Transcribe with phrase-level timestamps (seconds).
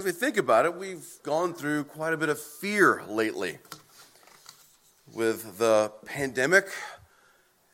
[0.00, 3.58] If we think about it, we've gone through quite a bit of fear lately.
[5.12, 6.68] With the pandemic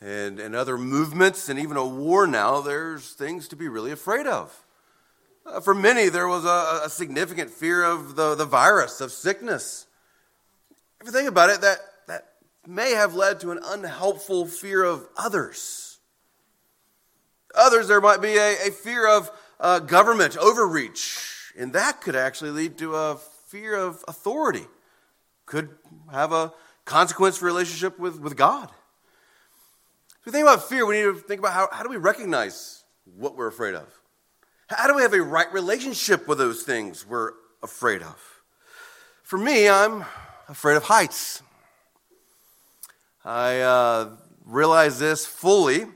[0.00, 4.26] and, and other movements and even a war now, there's things to be really afraid
[4.26, 4.65] of.
[5.47, 9.86] Uh, for many, there was a, a, significant fear of the, the virus, of sickness.
[11.00, 12.24] If you think about it, that, that
[12.66, 15.98] may have led to an unhelpful fear of others.
[17.54, 19.30] Others, there might be a, a fear of
[19.61, 23.16] uh, government overreach and that could actually lead to a
[23.46, 24.67] fear of authority,
[25.46, 25.71] could
[26.13, 26.53] have a
[26.85, 28.71] consequence for relationship with, with God.
[30.21, 32.85] If we think about fear, we need to think about how, how do we recognize
[33.16, 33.87] what we're afraid of?
[34.69, 37.33] How do we have a right relationship with those things we're
[37.63, 38.43] afraid of?
[39.23, 40.05] For me, I'm
[40.49, 41.43] afraid of heights.
[43.25, 44.11] I uh,
[44.45, 45.87] realized this fully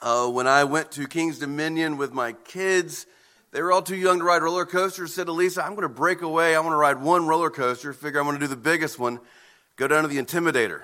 [0.00, 3.06] uh, when I went to King's Dominion with my kids
[3.50, 5.14] they were all too young to ride roller coasters.
[5.14, 6.54] Said to Lisa, I'm going to break away.
[6.54, 7.92] I want to ride one roller coaster.
[7.92, 9.20] Figure I'm going to do the biggest one.
[9.76, 10.82] Go down to the Intimidator.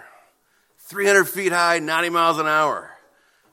[0.78, 2.90] 300 feet high, 90 miles an hour.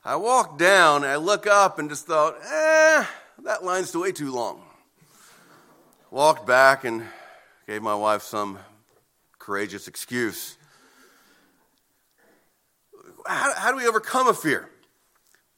[0.03, 3.06] I walked down I look up and just thought, eh,
[3.44, 4.62] that line's still way too long.
[6.09, 7.03] Walked back and
[7.68, 8.59] gave my wife some
[9.40, 10.58] courageous excuse.
[13.25, 14.68] How, how do we overcome a fear?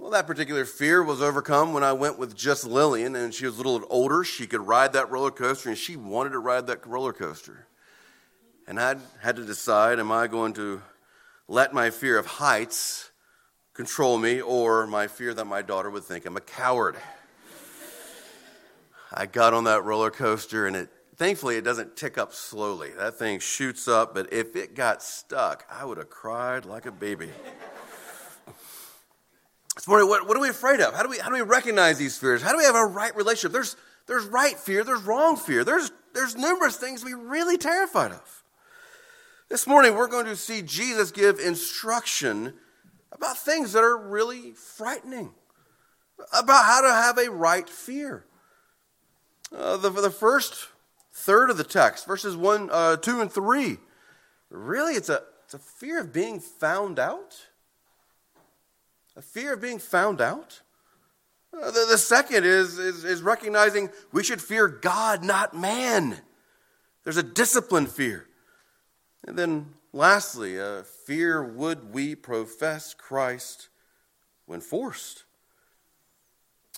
[0.04, 3.58] Well, that particular fear was overcome when I went with just Lillian, and she was
[3.58, 4.26] a little older.
[4.26, 7.68] She could ride that roller coaster, and she wanted to ride that roller coaster.
[8.68, 10.82] And I had to decide am I going to
[11.48, 13.12] let my fear of heights
[13.74, 16.98] control me, or my fear that my daughter would think I'm a coward?
[19.14, 22.90] I got on that roller coaster, and it thankfully it doesn't tick up slowly.
[22.98, 26.92] That thing shoots up, but if it got stuck, I would have cried like a
[26.92, 27.30] baby.
[29.76, 30.94] This morning, what, what are we afraid of?
[30.94, 32.44] How do we, how do we recognize these fears?
[32.44, 33.54] How do we have a right relationship?
[33.54, 38.44] There's, there's right fear, there's wrong fear, there's, there's numerous things we're really terrified of.
[39.50, 42.54] This morning, we're going to see Jesus give instruction
[43.12, 45.32] about things that are really frightening,
[46.32, 48.26] about how to have a right fear.
[49.56, 50.68] Uh, the, the first
[51.14, 53.78] third of the text, verses 1, uh, 2, and 3,
[54.50, 57.48] really, it's a, it's a fear of being found out
[59.16, 60.62] a fear of being found out.
[61.54, 66.18] Uh, the, the, second is, is, is recognizing we should fear God, not man.
[67.04, 68.28] There's a disciplined fear.
[69.28, 73.70] And then lastly, a fear would we profess Christ
[74.46, 75.26] when forced?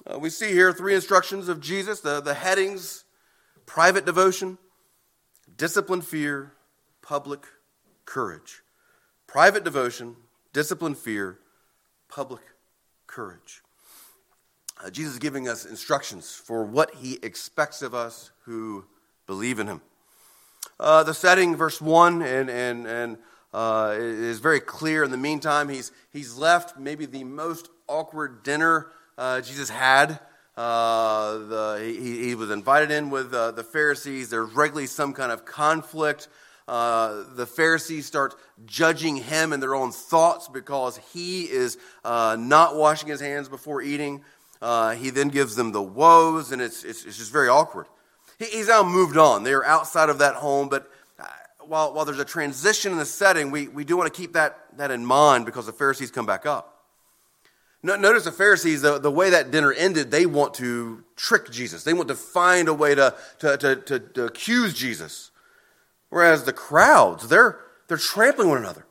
[0.06, 3.04] Uh, we see here three instructions of Jesus the, the headings
[3.66, 4.58] private devotion,
[5.58, 6.52] disciplined fear,
[7.02, 7.46] public
[8.06, 8.62] courage.
[9.26, 10.16] Private devotion,
[10.54, 11.40] disciplined fear,
[12.16, 12.44] public
[13.08, 13.62] courage.
[14.82, 18.86] Uh, Jesus is giving us instructions for what he expects of us who
[19.28, 19.82] believe in him.
[20.80, 23.18] Uh, the setting, verse 1, and, and, and
[23.54, 25.04] uh, is very clear.
[25.04, 28.88] In the meantime, he's, he's left maybe the most awkward dinner
[29.18, 30.18] uh, Jesus had.
[30.56, 34.30] Uh, the, he, he was invited in with uh, the Pharisees.
[34.30, 36.30] There's regularly some kind of conflict.
[36.68, 42.76] Uh, the Pharisees start judging him in their own thoughts because he is uh, not
[42.76, 44.24] washing his hands before eating.
[44.62, 47.86] Uh, he then gives them the woes, and it's, it's, it's just very awkward.
[48.40, 49.44] He, he's now moved on.
[49.44, 50.90] They are outside of that home, but
[51.20, 51.26] uh,
[51.60, 54.58] while, while there's a transition in the setting, we, we do want to keep that,
[54.78, 56.72] that in mind because the Pharisees come back up.
[57.84, 61.84] Notice the Pharisees, the, the way that dinner ended, they want to trick Jesus.
[61.84, 65.30] They want to find a way to, to, to, to, to accuse Jesus.
[66.16, 67.60] Whereas the crowds, they're,
[67.90, 68.86] they're trampling one another.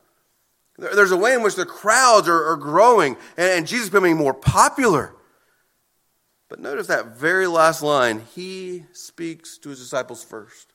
[0.76, 4.18] There's a way in which the crowds are, are growing and, and Jesus is becoming
[4.18, 5.14] more popular.
[6.50, 10.74] But notice that very last line he speaks to his disciples first.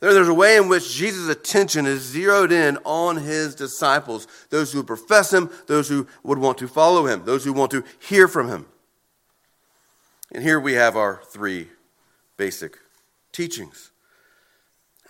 [0.00, 4.70] There, there's a way in which Jesus' attention is zeroed in on his disciples those
[4.70, 8.28] who profess him, those who would want to follow him, those who want to hear
[8.28, 8.66] from him.
[10.32, 11.68] And here we have our three
[12.36, 12.76] basic
[13.32, 13.90] teachings.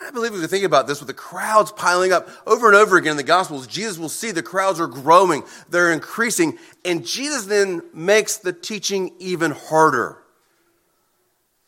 [0.01, 2.97] I believe if we think about this with the crowds piling up over and over
[2.97, 7.47] again in the Gospels, Jesus will see the crowds are growing, they're increasing, and Jesus
[7.47, 10.19] then makes the teaching even harder.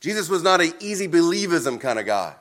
[0.00, 2.36] Jesus was not an easy believism kind of guy.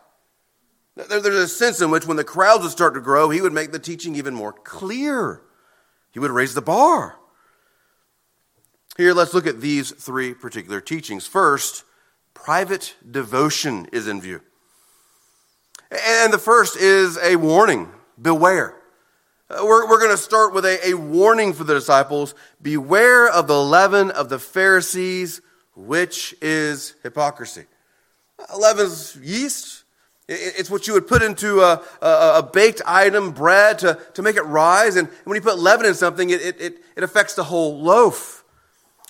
[0.96, 3.72] There's a sense in which when the crowds would start to grow, he would make
[3.72, 5.42] the teaching even more clear.
[6.12, 7.16] He would raise the bar.
[8.98, 11.26] Here, let's look at these three particular teachings.
[11.26, 11.86] First,
[12.34, 14.42] private devotion is in view.
[15.92, 17.92] And the first is a warning
[18.22, 18.76] beware.
[19.50, 23.48] Uh, we're, we're going to start with a, a warning for the disciples beware of
[23.48, 25.42] the leaven of the Pharisees,
[25.76, 27.66] which is hypocrisy.
[28.56, 29.84] Leaven's yeast.
[30.28, 34.36] It's what you would put into a, a, a, baked item, bread, to, to make
[34.36, 34.96] it rise.
[34.96, 38.44] And when you put leaven in something, it, it, it affects the whole loaf.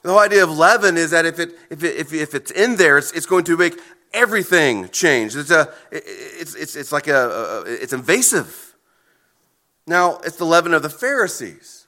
[0.01, 2.97] The whole idea of leaven is that if, it, if, it, if it's in there,
[2.97, 3.77] it's, it's going to make
[4.13, 5.35] everything changed.
[5.35, 8.75] It's, a, it's, it's, it's like a, a, it's invasive.
[9.85, 11.87] Now, it's the leaven of the Pharisees.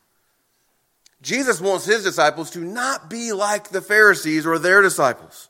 [1.22, 5.50] Jesus wants his disciples to not be like the Pharisees or their disciples.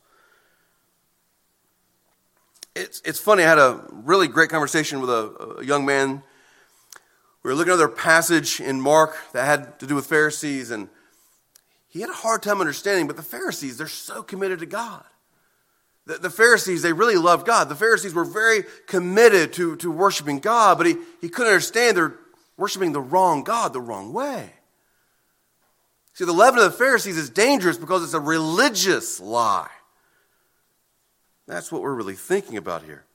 [2.76, 6.24] It's, it's funny, I had a really great conversation with a, a young man.
[7.44, 10.90] We were looking at another passage in Mark that had to do with Pharisees, and
[11.90, 15.04] he had a hard time understanding, but the Pharisees, they're so committed to God.
[16.06, 17.70] The, the Pharisees, they really loved God.
[17.70, 22.16] The Pharisees were very committed to, to worshiping God, but he, he couldn't understand they're
[22.58, 24.52] worshiping the wrong God the wrong way.
[26.14, 29.70] See, the leaven of the Pharisees is dangerous because it's a religious lie.
[31.48, 33.06] That's what we're really thinking about here.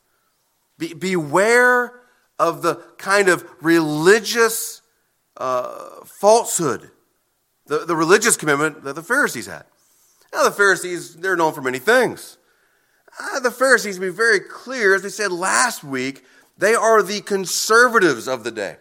[0.79, 2.01] Be, beware
[2.39, 4.83] of the kind of religious
[5.37, 6.91] uh, falsehood,
[7.67, 9.65] the, the religious commitment that the Pharisees had.
[10.33, 12.36] Now, the Pharisees, they're known for many things.
[13.19, 16.25] Uh, the Pharisees, to be very clear, as we said last week,
[16.59, 18.77] they are the conservatives of the day.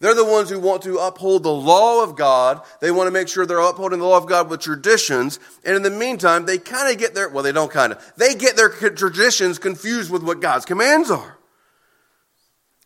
[0.00, 2.62] They're the ones who want to uphold the law of God.
[2.80, 5.38] They want to make sure they're upholding the law of God with traditions.
[5.62, 8.34] And in the meantime, they kind of get their, well, they don't kind of, they
[8.34, 11.36] get their traditions confused with what God's commands are.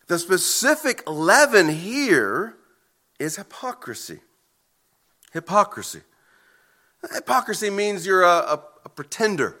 [0.07, 2.57] The specific leaven here
[3.17, 4.19] is hypocrisy.
[5.31, 6.01] Hypocrisy.
[7.13, 9.55] Hypocrisy means you're a, a, a pretender,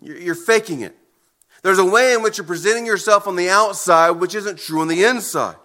[0.00, 0.96] you're, faking it.
[1.62, 4.88] There's a way in which you're presenting yourself on the outside which isn't true on
[4.88, 5.56] the inside.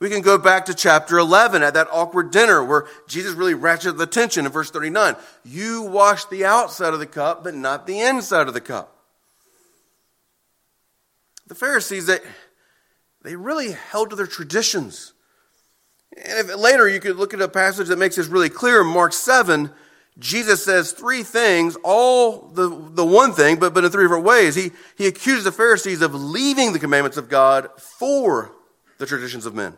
[0.00, 3.96] We can go back to chapter 11 at that awkward dinner where Jesus really ratcheted
[3.96, 5.16] the tension in verse 39.
[5.44, 8.92] You wash the outside of the cup, but not the inside of the cup.
[11.46, 12.18] The Pharisees, they,
[13.22, 15.14] they really held to their traditions.
[16.16, 19.12] And if, later you could look at a passage that makes this really clear Mark
[19.12, 19.70] 7.
[20.18, 24.54] Jesus says three things, all the, the one thing, but, but in three different ways.
[24.54, 28.52] He, he accuses the Pharisees of leaving the commandments of God for
[28.98, 29.76] the traditions of men.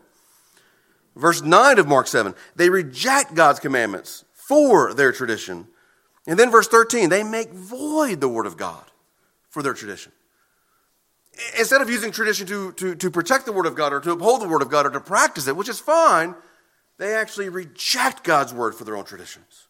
[1.16, 5.66] Verse 9 of Mark 7, they reject God's commandments for their tradition.
[6.28, 8.84] And then verse 13, they make void the word of God
[9.50, 10.12] for their tradition.
[11.58, 14.42] Instead of using tradition to, to, to protect the word of God or to uphold
[14.42, 16.36] the word of God or to practice it, which is fine,
[16.98, 19.67] they actually reject God's word for their own traditions.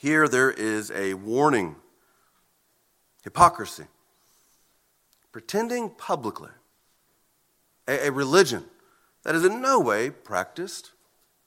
[0.00, 1.76] Here there is a warning
[3.22, 3.84] hypocrisy,
[5.30, 6.48] pretending publicly,
[7.86, 8.64] a, a religion
[9.24, 10.92] that is in no way practiced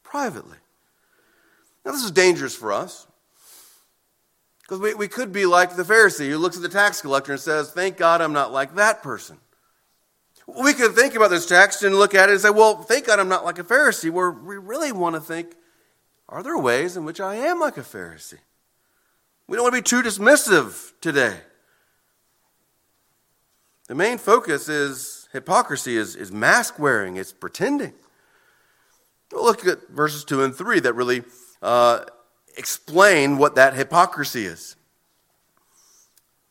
[0.03, 0.59] privately.
[1.83, 3.07] Now, this is dangerous for us
[4.61, 7.41] because we, we could be like the Pharisee who looks at the tax collector and
[7.41, 9.39] says, Thank God I'm not like that person.
[10.45, 13.19] We could think about this text and look at it and say, Well, thank God
[13.19, 15.55] I'm not like a Pharisee, where we really want to think,
[16.33, 18.39] Are there ways in which I am like a Pharisee?
[19.47, 21.37] We don't want to be too dismissive today.
[23.87, 27.93] The main focus is Hypocrisy is, is mask wearing, it's pretending.
[29.31, 31.21] We'll look at verses 2 and 3 that really
[31.61, 32.05] uh,
[32.57, 34.75] explain what that hypocrisy is.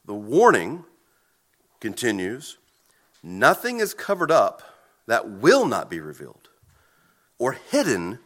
[0.05, 0.85] The warning
[1.81, 2.59] continues
[3.21, 4.63] nothing is covered up
[5.09, 6.51] that will not be revealed,
[7.41, 8.21] or hidden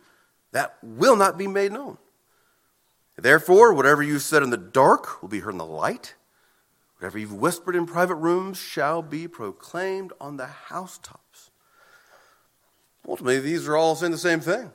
[0.53, 1.99] that will not be made known.
[3.17, 6.15] Therefore, whatever you said in the dark will be heard in the light
[6.99, 11.51] Whatever you've whispered in private rooms shall be proclaimed on the housetops.
[13.07, 14.73] Ultimately, these are all saying the same thing.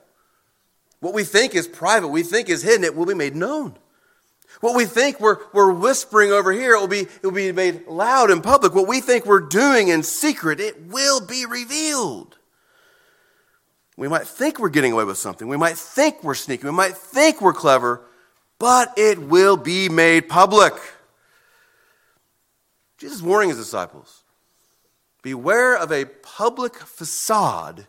[1.00, 3.76] What we think is private, we think is hidden, it will be made known.
[4.60, 7.88] What we think we're, we're whispering over here, it will, be, it will be made
[7.88, 8.76] loud in public.
[8.76, 12.38] What we think we're doing in secret, it will be revealed.
[13.98, 15.48] We might think we're getting away with something.
[15.48, 16.66] We might think we're sneaky.
[16.66, 18.02] We might think we're clever,
[18.58, 20.74] but it will be made public.
[22.98, 24.24] Jesus is warning his disciples
[25.22, 27.86] beware of a public facade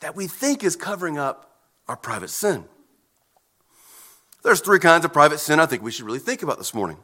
[0.00, 2.64] that we think is covering up our private sin.
[4.42, 6.98] There's three kinds of private sin I think we should really think about this morning.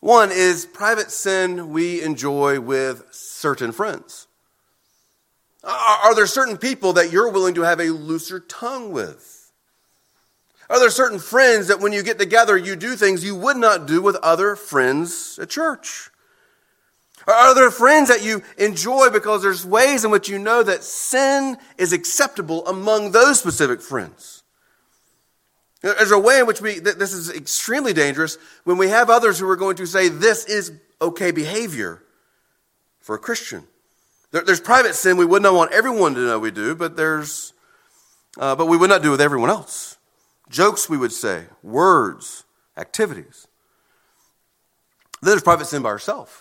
[0.00, 4.26] One is private sin we enjoy with certain friends.
[5.64, 9.52] Are there certain people that you're willing to have a looser tongue with?
[10.68, 13.86] Are there certain friends that when you get together, you do things you would not
[13.86, 16.10] do with other friends at church?
[17.28, 21.56] Are there friends that you enjoy because there's ways in which you know that sin
[21.78, 24.42] is acceptable among those specific friends?
[25.82, 29.48] There's a way in which we, this is extremely dangerous when we have others who
[29.48, 32.02] are going to say this is okay behavior
[33.00, 33.64] for a Christian.
[34.32, 37.52] There, there's private sin we would not want everyone to know we do, but there's,
[38.38, 39.98] uh, but we would not do with everyone else.
[40.50, 42.44] Jokes, we would say, words,
[42.76, 43.46] activities.
[45.20, 46.32] Then there's private sin by ourselves.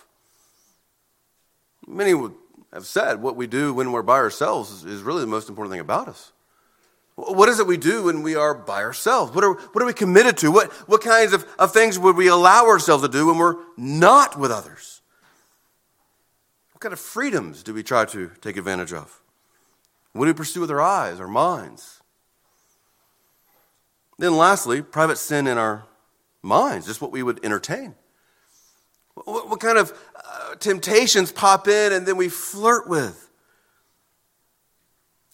[1.87, 2.33] Many would
[2.73, 5.81] have said what we do when we're by ourselves is really the most important thing
[5.81, 6.31] about us.
[7.15, 9.35] What is it we do when we are by ourselves?
[9.35, 10.51] What are, what are we committed to?
[10.51, 14.39] What, what kinds of, of things would we allow ourselves to do when we're not
[14.39, 15.00] with others?
[16.81, 19.21] What kind of freedoms do we try to take advantage of?
[20.13, 22.01] What do we pursue with our eyes, our minds?
[24.17, 25.83] Then, lastly, private sin in our
[26.41, 27.93] minds, just what we would entertain.
[29.13, 33.29] What, what kind of uh, temptations pop in and then we flirt with?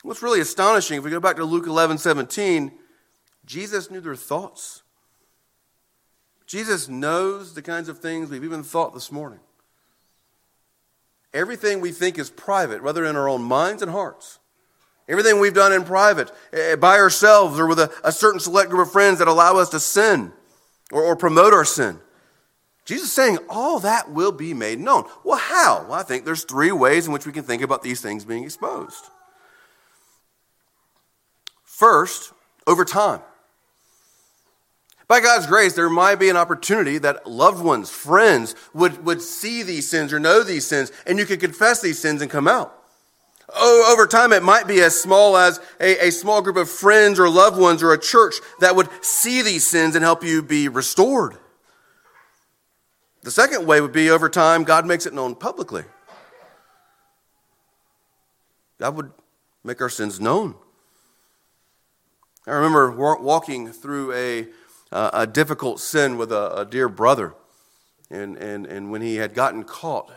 [0.03, 2.73] What's really astonishing, if we go back to Luke 11 17,
[3.45, 4.83] Jesus knew their thoughts.
[6.45, 9.39] Jesus knows the kinds of things we've even thought this morning.
[11.33, 14.39] Everything we think is private, whether in our own minds and hearts.
[15.07, 18.85] Everything we've done in private, uh, by ourselves, or with a, a, certain select group
[18.87, 20.33] of friends that allow us to sin
[20.91, 21.99] or, or promote our sin.
[22.83, 25.05] Jesus is saying all that will be made known.
[25.23, 25.83] Well, how?
[25.83, 28.43] Well, I think there's three ways in which we can think about these things being
[28.43, 29.03] exposed.
[31.63, 32.33] First,
[32.65, 33.21] over time.
[35.07, 39.63] By God's grace, there might be an opportunity that loved ones, friends, would, would see
[39.63, 42.73] these sins or know these sins, and you could confess these sins and come out.
[43.55, 47.17] Oh, over time, it might be as small as a, a small group of friends
[47.17, 50.67] or loved ones or a church that would see these sins and help you be
[50.67, 51.37] restored.
[53.23, 55.85] The second way would be over time, God makes it known publicly.
[58.79, 59.11] God would
[59.63, 60.55] make our sins known.
[62.45, 64.47] I remember walking through a,
[64.91, 67.33] uh, a difficult sin with a, a dear brother.
[68.09, 70.11] And, and, and when he had gotten caught,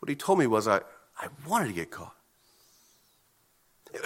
[0.00, 0.80] what he told me was, I,
[1.18, 2.14] I wanted to get caught.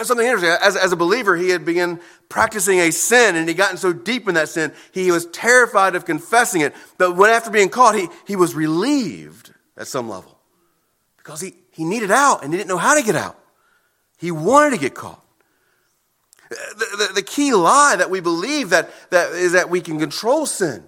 [0.03, 0.57] Something interesting.
[0.63, 4.29] As, as a believer, he had begun practicing a sin and he gotten so deep
[4.29, 6.75] in that sin, he was terrified of confessing it.
[6.99, 10.39] But when after being caught, he, he was relieved at some level
[11.19, 13.39] because he, he needed out and he didn't know how to get out.
[14.19, 15.22] He wanted to get caught.
[16.53, 20.47] The, the, the, key lie that we believe that, that is that we can control
[20.47, 20.85] sin.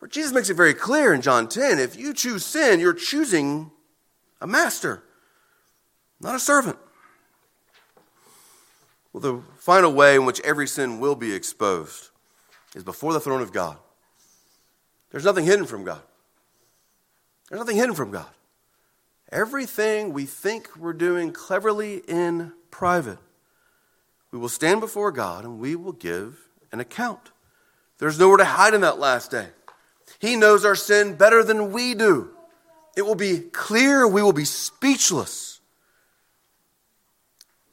[0.00, 3.70] But Jesus makes it very clear in John 10 if you choose sin, you're choosing
[4.40, 5.02] a master,
[6.20, 6.78] not a servant.
[9.12, 12.10] Well, the final way in which every sin will be exposed
[12.74, 13.76] is before the throne of God.
[15.10, 16.02] There's nothing hidden from God.
[17.48, 18.28] There's nothing hidden from God.
[19.30, 23.18] Everything we think we're doing cleverly in private
[24.30, 27.30] we will stand before God and we will give an account.
[27.98, 29.48] There's nowhere to hide in that last day.
[30.18, 32.30] He knows our sin better than we do.
[32.96, 35.60] It will be clear, we will be speechless.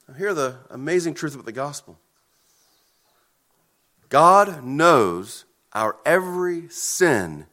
[0.08, 1.98] Now, hear the amazing truth about the gospel
[4.10, 7.48] God knows our every sin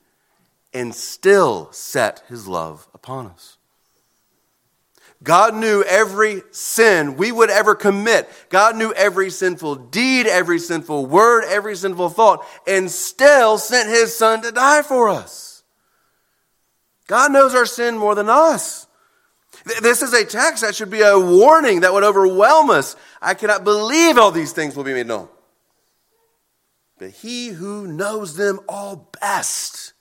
[0.72, 3.56] and still set his love upon us.
[5.22, 8.28] God knew every sin we would ever commit.
[8.48, 14.16] God knew every sinful deed, every sinful word, every sinful thought, and still sent his
[14.16, 15.62] son to die for us.
[17.06, 18.86] God knows our sin more than us.
[19.80, 22.96] This is a text that should be a warning that would overwhelm us.
[23.20, 25.28] I cannot believe all these things will be made known.
[26.98, 29.92] But he who knows them all best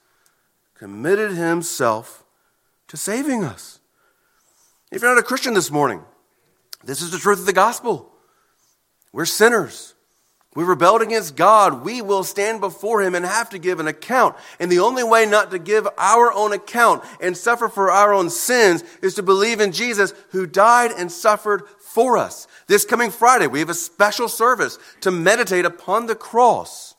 [0.73, 2.23] committed himself
[2.87, 3.80] to saving us.
[4.91, 6.03] If you're not a Christian this morning,
[6.83, 8.12] this is the truth of the gospel.
[9.13, 9.95] We're sinners.
[10.53, 11.86] We rebelled against God.
[11.86, 14.36] We will stand before Him and have to give an account.
[14.60, 18.29] And the only way not to give our own account and suffer for our own
[18.29, 22.48] sins is to believe in Jesus who died and suffered for us.
[22.67, 26.95] This coming Friday, we have a special service to meditate upon the cross,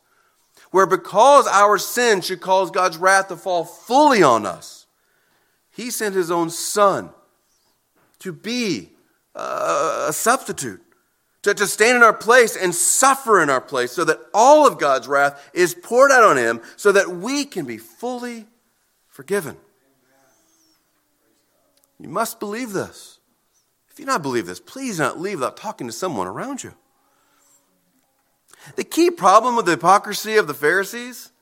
[0.70, 4.87] where because our sin should cause God's wrath to fall fully on us,
[5.70, 7.11] He sent His own Son
[8.22, 8.90] to be
[9.34, 10.80] a substitute,
[11.42, 14.78] to, to stand in our place and suffer in our place so that all of
[14.78, 18.46] God's wrath is poured out on him so that we can be fully
[19.08, 19.56] forgiven.
[21.98, 23.18] You must believe this.
[23.90, 26.74] If you not believe this, please not leave without talking to someone around you.
[28.76, 31.32] The key problem with the hypocrisy of the Pharisees,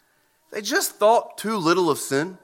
[0.50, 2.38] they just thought too little of sin.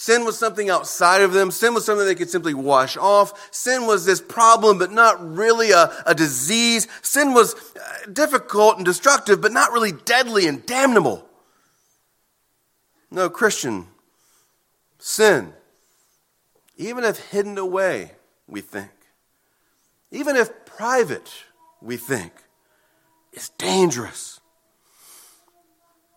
[0.00, 1.50] Sin was something outside of them.
[1.50, 3.52] Sin was something they could simply wash off.
[3.52, 6.86] Sin was this problem, but not really a, a disease.
[7.02, 11.28] Sin was uh, difficult and destructive, but not really deadly and damnable.
[13.10, 13.88] No, Christian,
[15.00, 15.52] sin,
[16.76, 18.12] even if hidden away,
[18.46, 18.92] we think,
[20.12, 21.28] even if private,
[21.82, 22.32] we think,
[23.32, 24.38] is dangerous.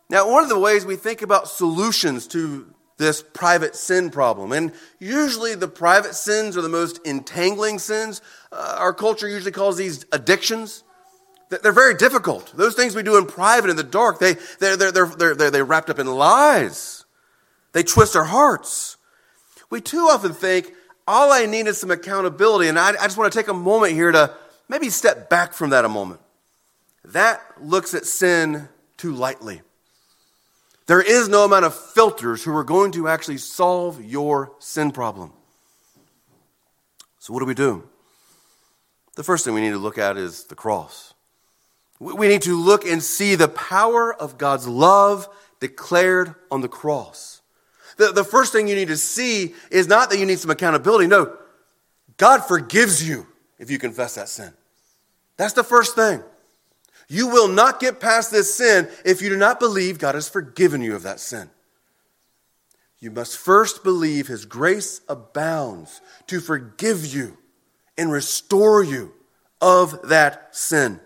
[0.08, 4.72] Now, one of the ways we think about solutions to this private sin problem, and
[5.00, 8.22] usually the private sins are the most entangling sins.
[8.52, 10.84] Uh, our culture usually calls these addictions.
[11.50, 12.54] They're very difficult.
[12.56, 15.66] Those things we do in private, in the dark, they, they're, they're, they're, they're, they're
[15.66, 17.04] wrapped up in lies.
[17.74, 18.96] They twist our hearts.
[19.70, 20.74] We too often think,
[21.08, 22.70] all I need is some accountability.
[22.70, 24.34] And I, I just want to take a moment here to
[24.70, 26.22] maybe step back from that a moment.
[27.04, 29.62] That looks at sin too lightly.
[30.92, 35.32] There is no amount of filters who are going to actually solve your sin problem.
[37.18, 37.88] So, what do we do?
[39.16, 41.14] The first thing we need to look at is the cross.
[42.02, 45.30] We need to look and see the power of God's love
[45.62, 47.42] declared on the cross.
[47.96, 51.08] The, the first thing you need to see is not that you need some accountability.
[51.08, 51.38] No,
[52.18, 53.28] God forgives you
[53.60, 54.52] if you confess that sin.
[55.38, 56.22] That's the first thing.
[57.12, 60.82] You will not get past this sin if you do not believe God has forgiven
[60.82, 61.50] you of that sin.
[63.00, 67.38] You must first believe His grace abounds to forgive you
[67.98, 69.12] and restore you
[69.60, 71.02] of that sin.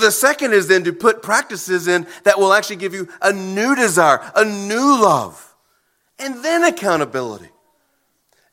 [0.00, 3.76] The second is then to put practices in that will actually give you a new
[3.76, 5.54] desire, a new love,
[6.18, 7.50] and then accountability.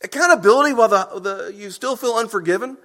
[0.02, 2.76] Accountability while the, the, you still feel unforgiven,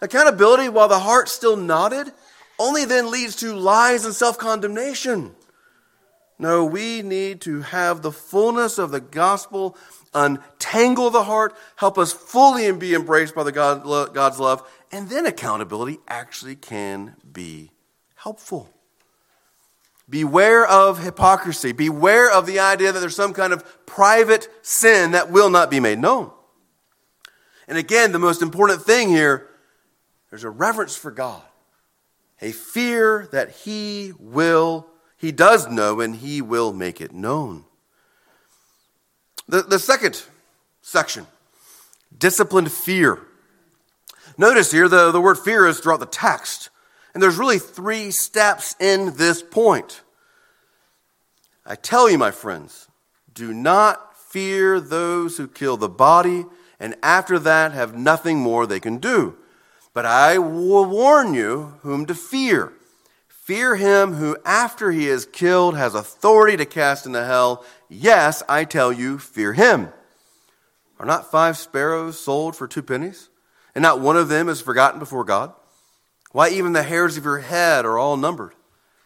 [0.00, 2.12] accountability while the heart's still knotted,
[2.60, 5.34] only then leads to lies and self condemnation.
[6.38, 9.76] No, we need to have the fullness of the gospel
[10.14, 15.08] untangle the heart, help us fully and be embraced by the God, God's love, and
[15.08, 17.70] then accountability actually can be
[18.16, 18.68] helpful.
[20.08, 21.72] Beware of hypocrisy.
[21.72, 25.78] Beware of the idea that there's some kind of private sin that will not be
[25.78, 26.32] made known.
[27.68, 29.46] And again, the most important thing here
[30.30, 31.42] there's a reverence for God
[32.40, 37.64] a fear that he will, he does know, and he will make it known.
[39.48, 40.22] The, the second
[40.82, 41.26] section,
[42.16, 43.20] disciplined fear.
[44.38, 46.70] Notice here the, the word fear is throughout the text.
[47.12, 50.02] And there's really three steps in this point.
[51.66, 52.88] I tell you, my friends,
[53.34, 56.46] do not fear those who kill the body,
[56.78, 59.36] and after that have nothing more they can do.
[59.92, 62.72] But I will warn you whom to fear.
[63.28, 67.64] Fear him who, after he is killed, has authority to cast into hell.
[67.88, 69.88] Yes, I tell you, fear him.
[71.00, 73.28] Are not five sparrows sold for two pennies?
[73.74, 75.52] And not one of them is forgotten before God?
[76.32, 78.54] Why, even the hairs of your head are all numbered.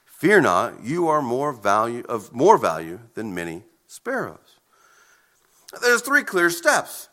[0.04, 4.58] Fear not, you are more value, of more value than many sparrows.
[5.80, 7.08] There's three clear steps.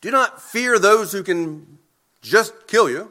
[0.00, 1.75] Do not fear those who can
[2.26, 3.10] just kill you.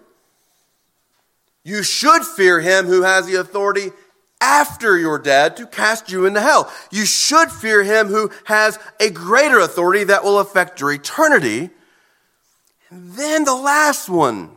[1.63, 3.91] You should fear him who has the authority
[4.39, 6.71] after you're dead to cast you into hell.
[6.91, 11.71] You should fear him who has a greater authority that will affect your eternity.
[12.89, 14.51] And then the last one.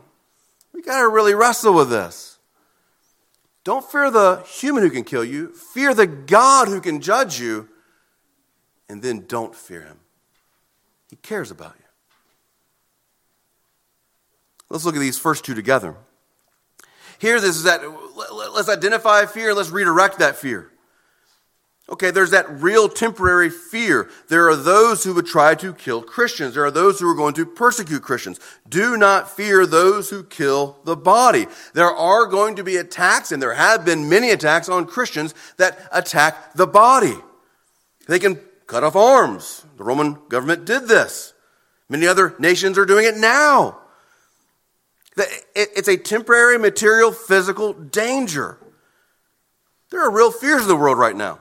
[0.73, 2.37] We got to really wrestle with this.
[3.63, 7.67] Don't fear the human who can kill you, fear the God who can judge you,
[8.87, 9.99] and then don't fear him.
[11.09, 11.78] He cares about you.
[14.69, 15.95] Let's look at these first two together.
[17.17, 17.81] Here, this is that,
[18.53, 20.71] let's identify fear, let's redirect that fear.
[21.89, 24.09] Okay, there's that real temporary fear.
[24.27, 26.53] There are those who would try to kill Christians.
[26.53, 28.39] There are those who are going to persecute Christians.
[28.69, 31.47] Do not fear those who kill the body.
[31.73, 35.79] There are going to be attacks, and there have been many attacks on Christians that
[35.91, 37.17] attack the body.
[38.07, 39.65] They can cut off arms.
[39.77, 41.33] The Roman government did this.
[41.89, 43.78] Many other nations are doing it now.
[45.55, 48.57] It's a temporary material, physical danger.
[49.91, 51.39] There are real fears in the world right now.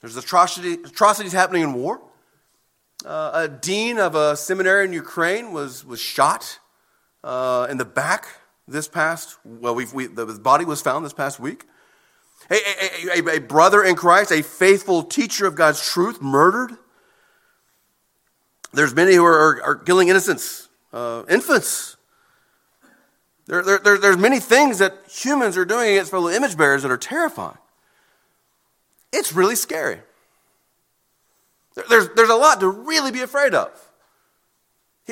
[0.00, 2.00] There's atrocity, atrocities happening in war.
[3.04, 6.58] Uh, a dean of a seminary in Ukraine was, was shot
[7.24, 8.26] uh, in the back
[8.70, 11.64] this past, well, we we, the body was found this past week.
[12.50, 16.76] A, a, a, a, brother in Christ, a faithful teacher of God's truth, murdered.
[18.72, 21.96] There's many who are, are killing innocents, uh, infants.
[23.50, 26.90] There, there, there, there's many things that humans are doing against fellow image bearers that
[26.92, 27.58] are terrifying.
[29.12, 29.98] It's really scary.
[31.88, 33.68] There's, there's a lot to really be afraid of.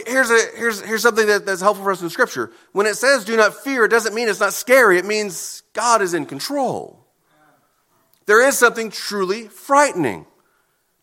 [0.06, 2.52] Here's, a, here's, here's something that, that's helpful for us in Scripture.
[2.70, 6.00] When it says do not fear, it doesn't mean it's not scary, it means God
[6.00, 7.04] is in control.
[8.26, 10.26] There is something truly frightening.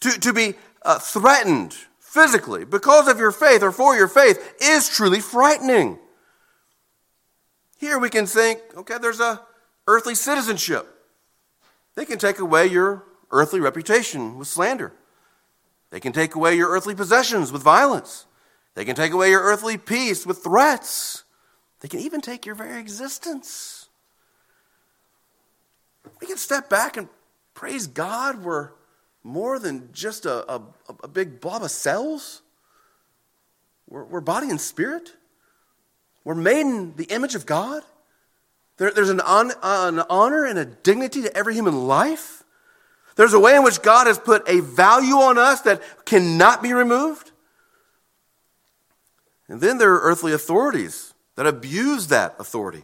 [0.01, 4.87] To, to be uh, threatened physically because of your faith or for your faith is
[4.87, 5.99] truly frightening.
[7.77, 9.41] Here we can think, okay, there's a
[9.87, 10.87] earthly citizenship.
[11.95, 14.93] They can take away your earthly reputation with slander.
[15.91, 18.25] They can take away your earthly possessions with violence.
[18.75, 21.23] They can take away your earthly peace with threats.
[21.79, 23.87] They can even take your very existence.
[26.19, 27.07] We can step back and
[27.53, 28.43] praise God.
[28.43, 28.71] We're
[29.23, 30.61] more than just a, a,
[31.03, 32.41] a big blob of cells.
[33.87, 35.13] We're, we're, body and spirit.
[36.25, 37.83] We're made in the image of God.
[38.77, 42.43] There, there's an, on, an honor and a dignity to every human life.
[43.15, 46.73] There's a way in which God has put a value on us that cannot be
[46.73, 47.31] removed.
[49.47, 52.83] And then there are earthly authorities that abuse that authority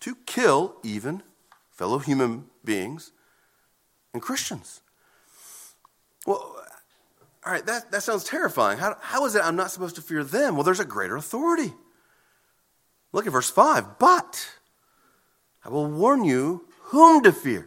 [0.00, 1.22] to kill even
[1.70, 3.12] fellow human beings
[4.12, 4.80] and Christians.
[6.26, 6.56] Well,
[7.46, 8.78] all right, that, that sounds terrifying.
[8.78, 10.56] How, how is it I'm not supposed to fear them?
[10.56, 11.72] Well, there's a greater authority.
[13.16, 13.98] Look at verse 5.
[13.98, 14.46] But
[15.64, 17.66] I will warn you whom to fear.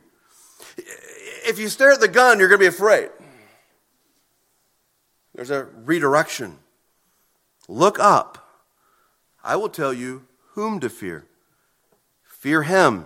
[0.77, 3.09] If you stare at the gun, you're going to be afraid.
[5.33, 6.59] There's a redirection.
[7.67, 8.61] Look up.
[9.43, 11.25] I will tell you whom to fear.
[12.21, 13.05] Fear him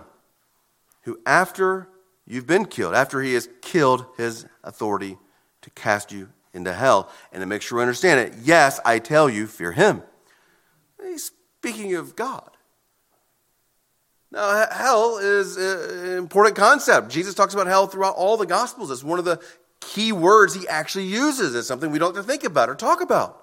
[1.04, 1.88] who, after
[2.26, 5.16] you've been killed, after he has killed his authority
[5.62, 7.08] to cast you into hell.
[7.32, 10.02] And to make sure we understand it, yes, I tell you, fear him.
[11.02, 11.30] He's
[11.64, 12.50] speaking of God.
[14.30, 17.08] Now, hell is an important concept.
[17.08, 18.90] Jesus talks about hell throughout all the Gospels.
[18.90, 19.40] It's one of the
[19.80, 21.54] key words he actually uses.
[21.54, 23.40] It's something we don't have to think about or talk about.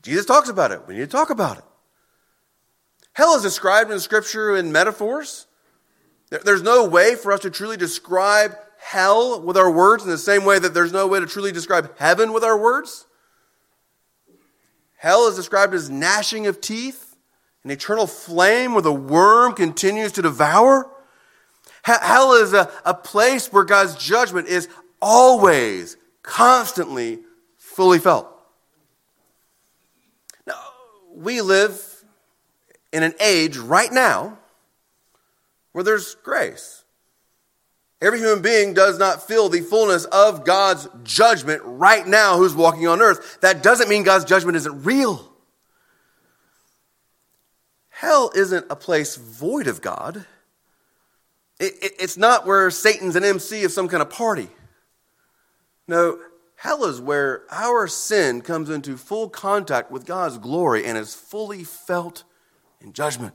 [0.00, 0.86] Jesus talks about it.
[0.86, 1.64] We need to talk about it.
[3.12, 5.46] Hell is described in Scripture in metaphors.
[6.30, 10.46] There's no way for us to truly describe hell with our words in the same
[10.46, 13.06] way that there's no way to truly describe heaven with our words.
[14.96, 17.03] Hell is described as gnashing of teeth,
[17.64, 20.90] an eternal flame where the worm continues to devour.
[21.82, 24.68] Hell is a, a place where God's judgment is
[25.02, 27.20] always, constantly,
[27.58, 28.28] fully felt.
[30.46, 30.60] Now,
[31.14, 32.04] we live
[32.92, 34.38] in an age right now
[35.72, 36.84] where there's grace.
[38.00, 42.86] Every human being does not feel the fullness of God's judgment right now who's walking
[42.86, 43.40] on earth.
[43.40, 45.33] That doesn't mean God's judgment isn't real.
[47.94, 50.26] Hell isn't a place void of God.
[51.60, 54.48] It, it, it's not where Satan's an MC of some kind of party.
[55.86, 56.18] No,
[56.56, 61.62] hell is where our sin comes into full contact with God's glory and is fully
[61.62, 62.24] felt
[62.80, 63.34] in judgment.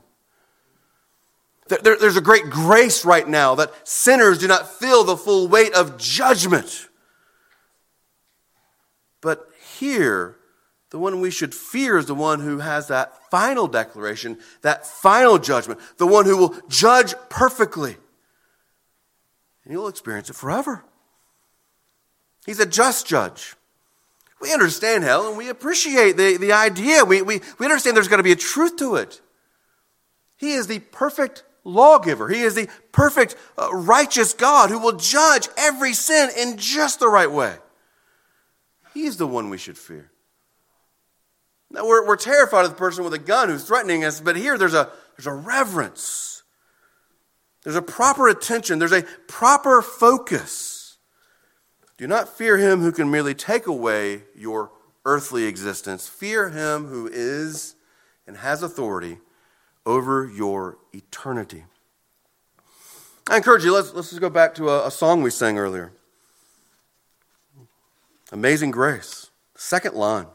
[1.68, 5.72] There, there's a great grace right now that sinners do not feel the full weight
[5.72, 6.88] of judgment.
[9.22, 10.36] But here,
[10.90, 15.38] the one we should fear is the one who has that final declaration, that final
[15.38, 17.96] judgment, the one who will judge perfectly.
[19.64, 20.84] And you'll experience it forever.
[22.44, 23.54] He's a just judge.
[24.40, 27.04] We understand hell and we appreciate the, the idea.
[27.04, 29.20] We, we, we understand there's going to be a truth to it.
[30.38, 32.28] He is the perfect lawgiver.
[32.28, 37.08] He is the perfect, uh, righteous God who will judge every sin in just the
[37.08, 37.56] right way.
[38.94, 40.10] He's the one we should fear.
[41.70, 44.58] Now, we're, we're terrified of the person with a gun who's threatening us, but here
[44.58, 46.42] there's a, there's a reverence.
[47.62, 48.78] There's a proper attention.
[48.78, 50.96] There's a proper focus.
[51.96, 54.72] Do not fear him who can merely take away your
[55.04, 56.08] earthly existence.
[56.08, 57.76] Fear him who is
[58.26, 59.18] and has authority
[59.86, 61.64] over your eternity.
[63.28, 65.92] I encourage you, let's, let's just go back to a, a song we sang earlier
[68.32, 70.26] Amazing Grace, second line.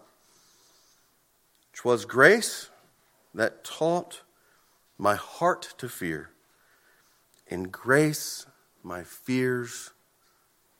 [1.85, 2.71] Twas grace
[3.35, 4.23] that taught
[4.97, 6.31] my heart to fear,
[7.47, 8.47] and grace
[8.81, 9.91] my fears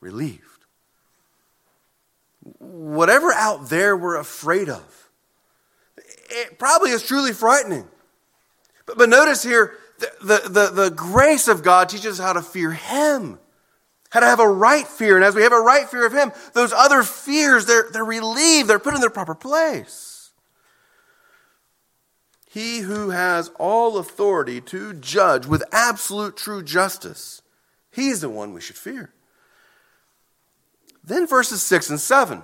[0.00, 0.64] relieved.
[2.58, 5.08] Whatever out there we're afraid of,
[6.28, 7.86] it probably is truly frightening.
[8.84, 12.42] But, but notice here, the, the, the, the grace of God teaches us how to
[12.42, 13.38] fear Him,
[14.10, 15.14] how to have a right fear.
[15.14, 18.68] And as we have a right fear of Him, those other fears, they're, they're relieved,
[18.68, 20.14] they're put in their proper place.
[22.56, 27.42] He who has all authority to judge with absolute true justice,
[27.92, 29.12] He's the one we should fear.
[31.04, 32.42] Then verses 6 and 7.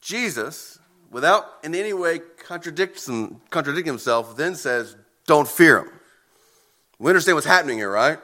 [0.00, 0.78] Jesus,
[1.10, 3.40] without in any way contradicting
[3.84, 4.94] himself, then says,
[5.26, 5.90] Don't fear him.
[7.00, 8.18] We understand what's happening here, right?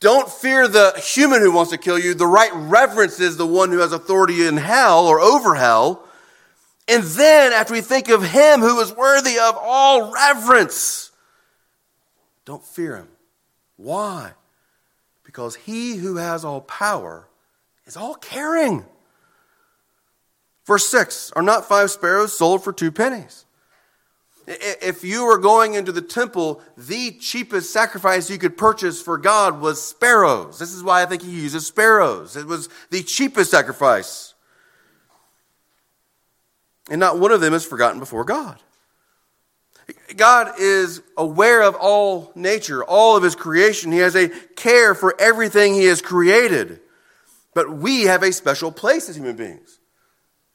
[0.00, 2.12] Don't fear the human who wants to kill you.
[2.12, 6.02] The right reverence is the one who has authority in hell or over hell.
[6.88, 11.10] And then, after we think of him who is worthy of all reverence,
[12.44, 13.08] don't fear him.
[13.76, 14.32] Why?
[15.24, 17.28] Because he who has all power
[17.86, 18.84] is all caring.
[20.64, 23.46] Verse 6 Are not five sparrows sold for two pennies?
[24.48, 29.60] If you were going into the temple, the cheapest sacrifice you could purchase for God
[29.60, 30.60] was sparrows.
[30.60, 32.36] This is why I think he uses sparrows.
[32.36, 34.25] It was the cheapest sacrifice.
[36.88, 38.60] And not one of them is forgotten before God.
[40.16, 43.92] God is aware of all nature, all of his creation.
[43.92, 46.80] He has a care for everything he has created.
[47.54, 49.78] But we have a special place as human beings.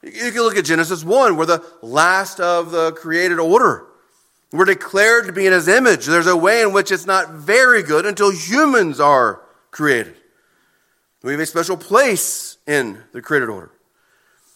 [0.04, 1.38] You can look at Genesis 1.
[1.38, 3.86] We're the last of the created order.
[4.52, 6.06] We're declared to be in his image.
[6.06, 10.16] There's a way in which it's not very good until humans are created.
[11.24, 13.72] We have a special place in the created order.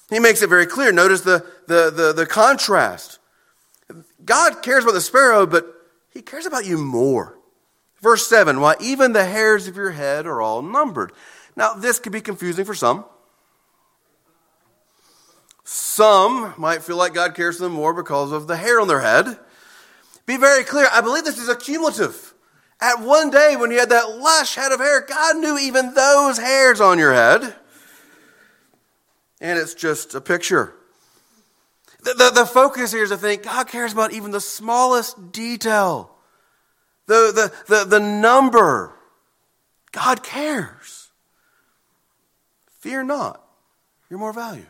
[0.09, 0.91] He makes it very clear.
[0.91, 3.19] Notice the, the, the, the contrast.
[4.23, 5.65] God cares about the sparrow, but
[6.11, 7.37] he cares about you more.
[8.01, 11.11] Verse 7 Why, even the hairs of your head are all numbered.
[11.55, 13.05] Now, this could be confusing for some.
[15.63, 19.01] Some might feel like God cares for them more because of the hair on their
[19.01, 19.39] head.
[20.25, 22.33] Be very clear, I believe this is cumulative.
[22.79, 26.37] At one day when you had that lush head of hair, God knew even those
[26.37, 27.55] hairs on your head.
[29.41, 30.73] And it's just a picture.
[32.03, 36.11] The, the, the, focus here is to think God cares about even the smallest detail,
[37.07, 38.93] the, the, the, the number.
[39.91, 41.09] God cares.
[42.79, 43.43] Fear not,
[44.09, 44.67] you're more value.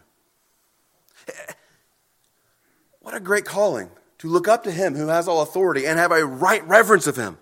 [3.06, 6.12] What a great calling to look up to Him who has all authority and have
[6.12, 7.38] a right reverence of Him.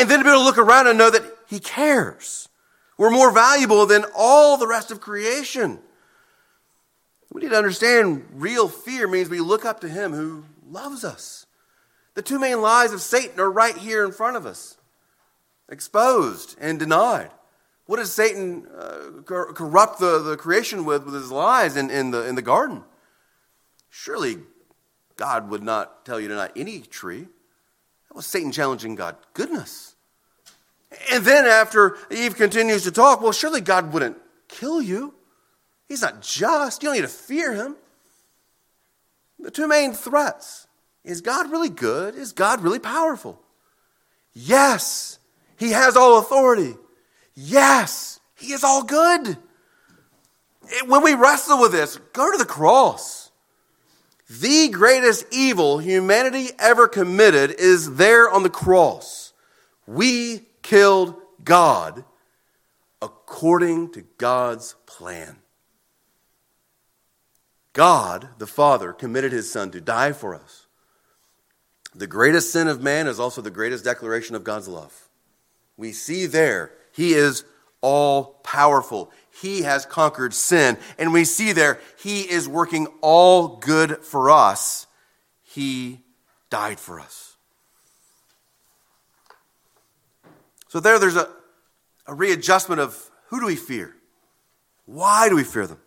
[0.00, 2.48] And then to be able to look around and know that He cares.
[2.96, 5.78] We're more valuable than all the rest of creation.
[7.30, 11.46] We need to understand real fear means we look up to Him who loves us.
[12.14, 14.76] The two main lies of Satan are right here in front of us,
[15.68, 17.30] exposed and denied.
[17.86, 22.26] What does Satan uh, corrupt the, the creation with with his lies in, in, the,
[22.26, 22.82] in the garden?
[23.88, 24.38] Surely
[25.16, 27.22] God would not tell you to not any tree.
[28.08, 29.16] That was Satan challenging God.
[29.32, 29.94] Goodness.
[31.12, 34.16] And then after Eve continues to talk, well, surely God wouldn't
[34.48, 35.14] kill you.
[35.88, 36.82] He's not just.
[36.82, 37.76] You don't need to fear him.
[39.38, 40.66] The two main threats
[41.04, 42.14] is God really good?
[42.14, 43.40] Is God really powerful?
[44.34, 45.18] Yes,
[45.58, 46.76] he has all authority.
[47.34, 49.36] Yes, He is all good.
[50.86, 53.30] When we wrestle with this, go to the cross.
[54.28, 59.32] The greatest evil humanity ever committed is there on the cross.
[59.86, 62.04] We killed God
[63.00, 65.36] according to God's plan.
[67.78, 70.66] God, the Father, committed his Son to die for us.
[71.94, 75.08] The greatest sin of man is also the greatest declaration of God's love.
[75.76, 77.44] We see there he is
[77.80, 79.12] all powerful.
[79.40, 80.76] He has conquered sin.
[80.98, 84.88] And we see there, He is working all good for us.
[85.44, 86.00] He
[86.50, 87.36] died for us.
[90.66, 91.28] So there, there's a,
[92.08, 93.94] a readjustment of who do we fear?
[94.84, 95.78] Why do we fear them?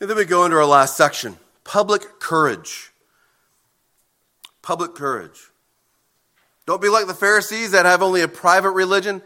[0.00, 2.90] And then we go into our last section public courage.
[4.62, 5.38] Public courage.
[6.66, 9.22] Don't be like the Pharisees that have only a private religion.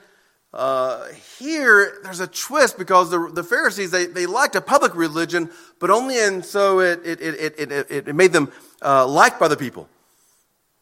[0.52, 1.06] Uh,
[1.38, 5.90] here, there's a twist because the, the Pharisees, they, they liked a public religion, but
[5.90, 9.56] only and so it, it, it, it, it, it made them uh, liked by the
[9.56, 9.88] people.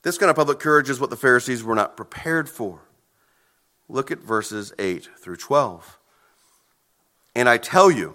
[0.03, 2.81] This kind of public courage is what the Pharisees were not prepared for.
[3.89, 5.99] Look at verses 8 through 12.
[7.35, 8.15] And I tell you,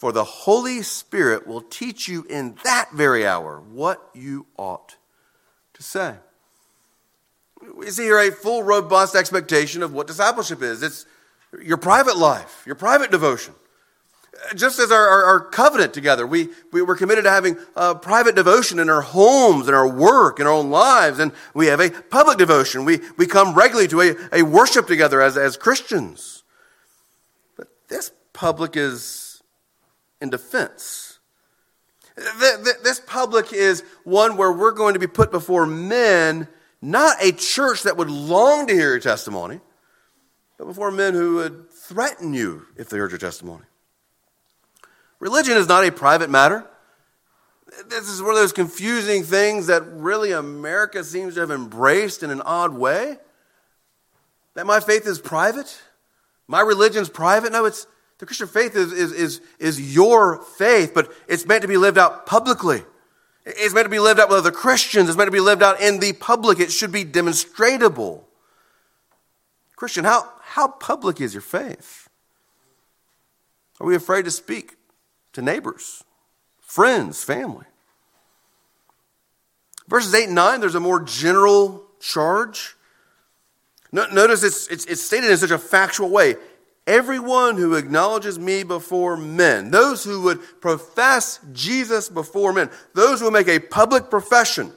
[0.00, 4.96] for the Holy Spirit will teach you in that very hour what you ought
[5.74, 6.14] to say.
[7.76, 10.82] We see here a full, robust expectation of what discipleship is.
[10.82, 11.04] It's
[11.62, 13.52] your private life, your private devotion.
[14.54, 17.58] Just as our, our, our covenant together, we, we were committed to having
[18.00, 21.78] private devotion in our homes, in our work, in our own lives, and we have
[21.78, 22.86] a public devotion.
[22.86, 26.42] We, we come regularly to a, a worship together as, as Christians.
[27.54, 29.29] But this public is
[30.20, 31.18] in defense.
[32.16, 36.48] This public is one where we're going to be put before men,
[36.82, 39.60] not a church that would long to hear your testimony,
[40.58, 43.64] but before men who would threaten you if they heard your testimony.
[45.18, 46.66] Religion is not a private matter.
[47.88, 52.30] This is one of those confusing things that really America seems to have embraced in
[52.30, 53.18] an odd way.
[54.54, 55.80] That my faith is private,
[56.48, 57.52] my religion's private.
[57.52, 57.86] No, it's
[58.20, 61.96] the Christian faith is, is, is, is your faith, but it's meant to be lived
[61.96, 62.82] out publicly.
[63.46, 65.08] It's meant to be lived out with other Christians.
[65.08, 66.60] It's meant to be lived out in the public.
[66.60, 68.24] It should be demonstratable.
[69.74, 72.10] Christian, how, how public is your faith?
[73.80, 74.76] Are we afraid to speak
[75.32, 76.04] to neighbors,
[76.60, 77.64] friends, family?
[79.88, 82.76] Verses 8 and 9, there's a more general charge.
[83.92, 86.36] Notice it's, it's, it's stated in such a factual way.
[86.90, 93.30] Everyone who acknowledges me before men, those who would profess Jesus before men, those who
[93.30, 94.72] make a public profession,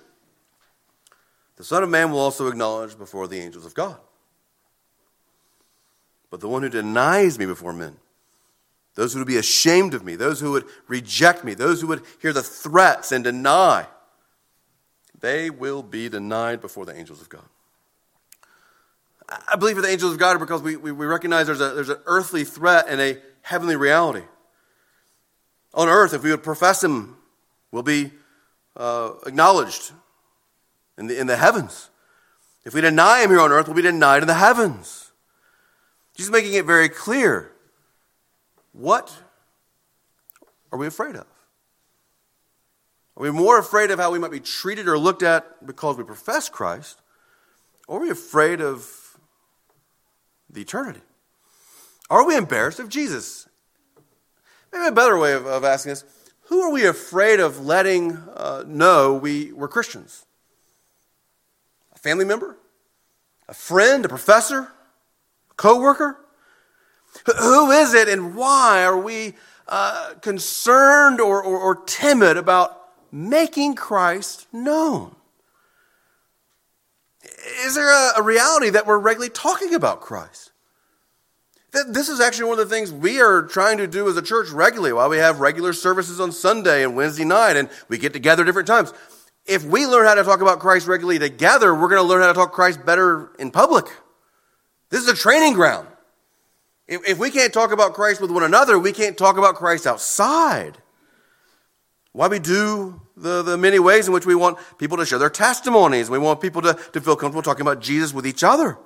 [1.55, 3.97] the Son of Man will also acknowledge before the angels of God.
[6.29, 7.97] But the one who denies me before men,
[8.93, 12.03] those who would be ashamed of me, those who would reject me, those who would
[12.21, 13.87] hear the threats and deny,
[15.19, 17.49] they will be denied before the angels of God.
[19.47, 21.89] I believe in the angels of God because we, we, we recognize there's, a, there's
[21.89, 24.23] an earthly threat and a heavenly reality.
[25.73, 27.17] On earth, if we would profess Him,
[27.71, 28.11] we'll be
[28.75, 29.91] uh, acknowledged
[30.97, 31.89] in the, in the heavens.
[32.65, 35.11] If we deny Him here on earth, we'll be denied in the heavens.
[36.15, 37.51] Jesus making it very clear.
[38.71, 39.15] What
[40.71, 41.25] are we afraid of?
[43.15, 46.03] Are we more afraid of how we might be treated or looked at because we
[46.03, 46.99] profess Christ?
[47.87, 49.02] Or are we afraid of
[50.53, 51.01] the eternity?
[52.09, 53.47] Are we embarrassed of Jesus?
[54.71, 56.05] Maybe a better way of, of asking this
[56.47, 60.25] who are we afraid of letting uh, know we, we're Christians?
[61.95, 62.57] A family member?
[63.47, 64.05] A friend?
[64.05, 64.59] A professor?
[65.51, 66.17] A co worker?
[67.39, 69.35] Who is it and why are we
[69.67, 75.15] uh, concerned or, or, or timid about making Christ known?
[77.65, 80.51] Is there a, a reality that we're regularly talking about Christ?
[81.87, 84.49] This is actually one of the things we are trying to do as a church
[84.49, 88.43] regularly while we have regular services on Sunday and Wednesday night and we get together
[88.43, 88.93] different times.
[89.45, 92.27] If we learn how to talk about Christ regularly together, we're going to learn how
[92.27, 93.85] to talk Christ better in public.
[94.89, 95.87] This is a training ground.
[96.87, 99.87] If, if we can't talk about Christ with one another, we can't talk about Christ
[99.87, 100.77] outside.
[102.11, 105.29] Why we do the, the many ways in which we want people to share their
[105.29, 106.09] testimonies.
[106.09, 108.77] We want people to, to feel comfortable talking about Jesus with each other.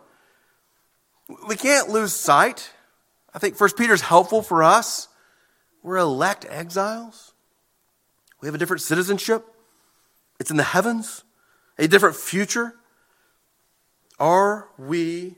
[1.48, 2.72] We can't lose sight.
[3.34, 5.08] I think First Peter is helpful for us.
[5.84, 7.34] We're elect exiles.
[8.42, 9.46] We have a different citizenship.
[10.40, 11.24] It's in the heavens,
[11.78, 12.76] a different future.
[14.20, 15.36] Are we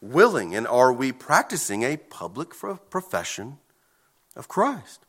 [0.00, 2.50] willing and are we practicing a public
[2.90, 3.58] profession
[4.34, 5.05] of Christ?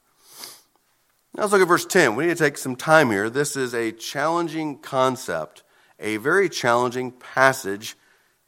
[1.34, 2.16] Now let's look at verse 10.
[2.16, 3.30] We need to take some time here.
[3.30, 5.64] This is a challenging concept,
[6.00, 7.96] a very challenging passage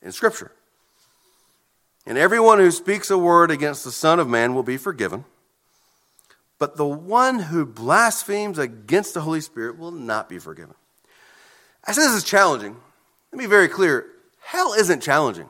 [0.01, 0.51] in Scripture.
[2.05, 5.25] And everyone who speaks a word against the Son of Man will be forgiven.
[6.57, 10.75] But the one who blasphemes against the Holy Spirit will not be forgiven.
[11.85, 12.75] I say this is challenging.
[13.31, 14.07] Let me be very clear
[14.41, 15.47] hell isn't challenging.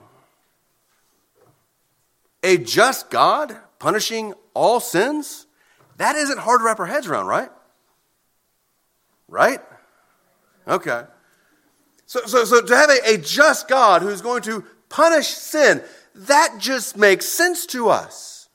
[2.44, 5.46] A just God punishing all sins
[6.00, 7.50] that isn't hard to wrap our heads around, right?
[9.28, 9.60] Right?
[10.68, 11.04] Okay.
[12.06, 15.84] So, so, so to have a, a just God who's going to punish sin,
[16.16, 18.48] that just makes sense to us.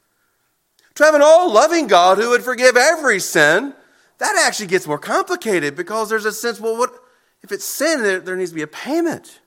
[0.94, 3.74] To have an all loving God who would forgive every sin,
[4.18, 6.94] that actually gets more complicated because there's a sense, well, what
[7.42, 9.40] if it's sin, there, there needs to be a payment.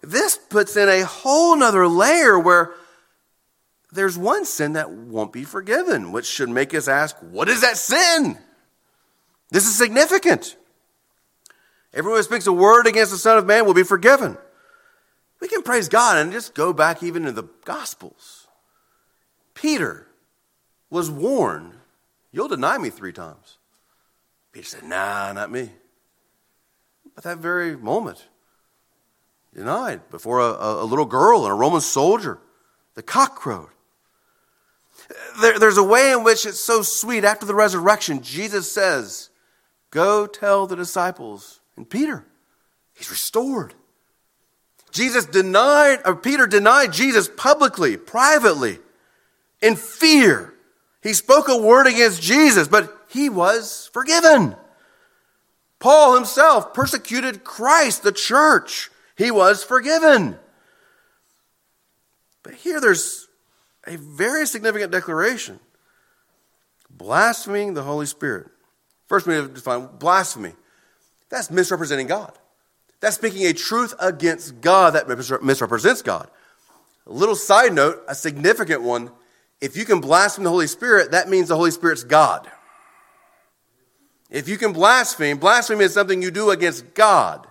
[0.00, 2.74] This puts in a whole nother layer where
[3.94, 7.76] there's one sin that won't be forgiven, which should make us ask, what is that
[7.76, 8.38] sin?
[9.50, 10.56] This is significant.
[11.92, 14.36] Everyone who speaks a word against the Son of Man will be forgiven.
[15.40, 18.48] We can praise God and just go back even to the Gospels.
[19.54, 20.08] Peter
[20.90, 21.74] was warned,
[22.32, 23.58] You'll deny me three times.
[24.50, 25.70] Peter said, Nah, not me.
[27.14, 28.24] But that very moment,
[29.54, 32.40] denied before a, a little girl and a Roman soldier
[32.94, 33.68] the cock crowed.
[35.40, 37.24] There, there's a way in which it's so sweet.
[37.24, 39.30] After the resurrection, Jesus says,
[39.90, 41.60] Go tell the disciples.
[41.76, 42.24] And Peter,
[42.94, 43.74] he's restored.
[44.90, 48.78] Jesus denied, or Peter denied Jesus publicly, privately,
[49.60, 50.54] in fear.
[51.02, 54.56] He spoke a word against Jesus, but he was forgiven.
[55.80, 58.90] Paul himself persecuted Christ, the church.
[59.16, 60.38] He was forgiven.
[62.42, 63.23] But here there's
[63.86, 65.60] a very significant declaration
[66.90, 68.46] blaspheming the Holy Spirit.
[69.08, 70.52] First, we have to define blasphemy.
[71.28, 72.32] That's misrepresenting God.
[73.00, 75.08] That's speaking a truth against God that
[75.42, 76.30] misrepresents God.
[77.06, 79.10] A little side note, a significant one.
[79.60, 82.50] If you can blaspheme the Holy Spirit, that means the Holy Spirit's God.
[84.30, 87.46] If you can blaspheme, blasphemy is something you do against God.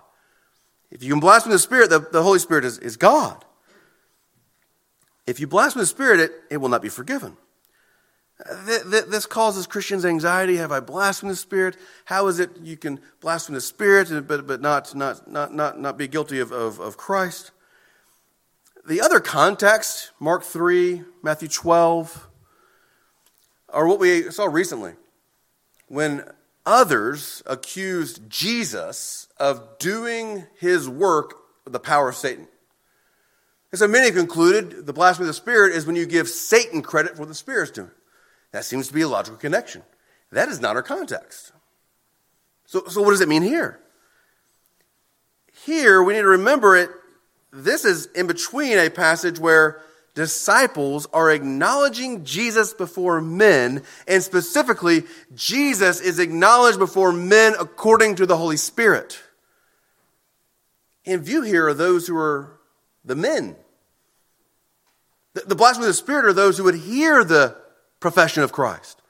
[0.90, 3.44] If you can blaspheme the Spirit, the, the Holy Spirit is, is God.
[5.26, 7.36] If you blaspheme the Spirit, it, it will not be forgiven.
[8.66, 10.56] This causes Christians anxiety.
[10.56, 11.76] Have I blasphemed the Spirit?
[12.04, 15.96] How is it you can blaspheme the Spirit but, but not, not, not, not, not
[15.96, 17.52] be guilty of, of, of Christ?
[18.86, 22.28] The other context, Mark 3, Matthew 12,
[23.70, 24.92] are what we saw recently.
[25.86, 26.24] When
[26.66, 32.48] others accused Jesus of doing his work with the power of Satan.
[33.74, 36.80] And so many have concluded the blasphemy of the Spirit is when you give Satan
[36.80, 37.90] credit for the Spirit's doing.
[38.52, 39.82] That seems to be a logical connection.
[40.30, 41.50] That is not our context.
[42.66, 43.80] So, so what does it mean here?
[45.64, 46.88] Here, we need to remember it.
[47.52, 49.80] This is in between a passage where
[50.14, 55.02] disciples are acknowledging Jesus before men, and specifically,
[55.34, 59.18] Jesus is acknowledged before men according to the Holy Spirit.
[61.04, 62.60] In view here are those who are
[63.04, 63.56] the men.
[65.34, 67.56] The, blasphemy of the Spirit are those who would hear the
[67.98, 69.02] profession of Christ.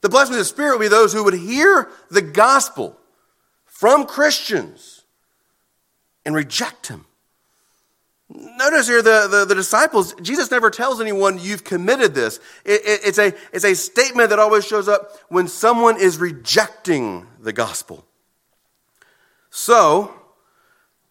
[0.00, 2.98] The blasphemy of the Spirit would be those who would hear the gospel
[3.66, 5.04] from Christians
[6.24, 7.04] and reject him.
[8.30, 12.38] Notice here the, the, the, disciples, Jesus never tells anyone you've committed this.
[12.64, 17.26] It, it, it's, a, it's a statement that always shows up when someone is rejecting
[17.40, 18.06] the gospel.
[19.50, 20.14] So,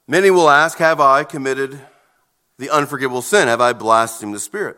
[0.08, 1.82] many will ask, Have I committed
[2.60, 3.48] the unforgivable sin?
[3.48, 4.78] Have I blasphemed the Spirit?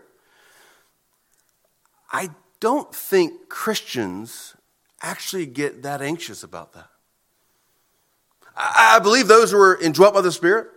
[2.11, 2.29] I
[2.61, 4.55] don't think Christians
[5.01, 6.87] actually get that anxious about that.
[8.55, 10.67] I, believe those who are indwelt by the Spirit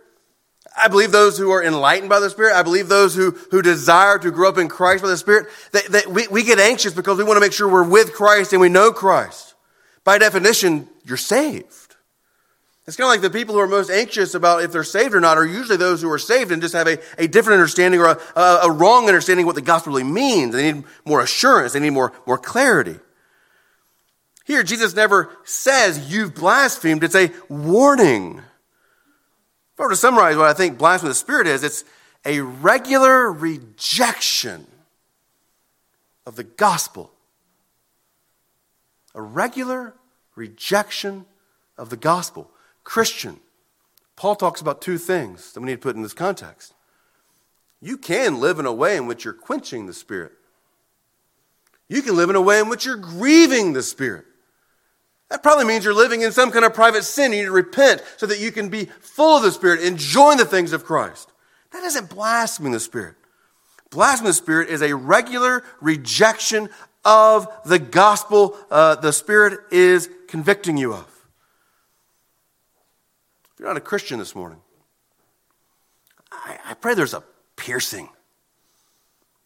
[0.77, 4.17] I believe those who are enlightened by the Spirit, I believe those who, who desire
[4.19, 7.17] to grow up in Christ by the Spirit, that, that we, we get anxious because
[7.17, 9.55] we want to make sure we're with Christ and we know Christ.
[10.03, 11.84] By definition, you're saved.
[12.87, 15.19] It's kind of like the people who are most anxious about if they're saved or
[15.19, 18.05] not are usually those who are saved and just have a, a different understanding or
[18.05, 20.53] a, a, a wrong understanding of what the gospel really means.
[20.53, 22.99] They need more assurance, they need more, more clarity.
[24.45, 27.03] Here, Jesus never says, You've blasphemed.
[27.03, 28.37] It's a warning.
[29.73, 31.83] If I were to summarize what I think blasphemy of the Spirit is, it's
[32.23, 34.67] a regular rejection
[36.27, 37.11] of the gospel.
[39.15, 39.95] A regular
[40.35, 41.25] rejection
[41.77, 42.51] of the gospel.
[42.85, 43.41] Christian,
[44.15, 46.73] Paul talks about two things that we need to put in this context.
[47.81, 50.31] You can live in a way in which you're quenching the Spirit.
[51.89, 54.25] You can live in a way in which you're grieving the Spirit.
[55.29, 57.33] That probably means you're living in some kind of private sin.
[57.33, 60.45] You need to repent so that you can be full of the Spirit, enjoying the
[60.45, 61.31] things of Christ.
[61.73, 63.15] That isn't blaspheming the Spirit.
[63.89, 66.69] Blaspheming the Spirit is a regular rejection
[67.03, 71.14] of the gospel uh, the Spirit is convicting you of.
[73.65, 74.59] You're not a Christian this morning,
[76.31, 77.23] I, I pray there's a
[77.55, 78.09] piercing.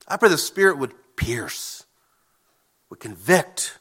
[0.09, 1.85] I pray the Spirit would pierce,
[2.89, 3.79] would convict,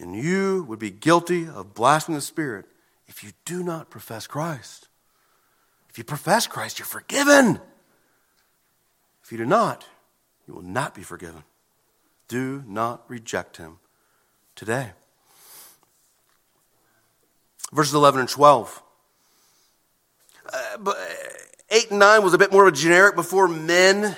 [0.00, 2.66] and you would be guilty of blaspheming the Spirit
[3.06, 4.88] if you do not profess Christ.
[5.88, 7.60] If you profess Christ, you're forgiven.
[9.22, 9.86] If you do not,
[10.48, 11.44] you will not be forgiven.
[12.26, 13.78] Do not reject him
[14.56, 14.90] today.
[17.72, 18.82] Verses 11 and 12.
[20.50, 20.96] Uh, but
[21.70, 24.16] 8 and 9 was a bit more of a generic before men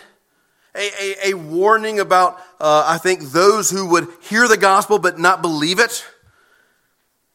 [0.76, 5.18] a, a, a warning about, uh, I think, those who would hear the gospel but
[5.18, 6.04] not believe it.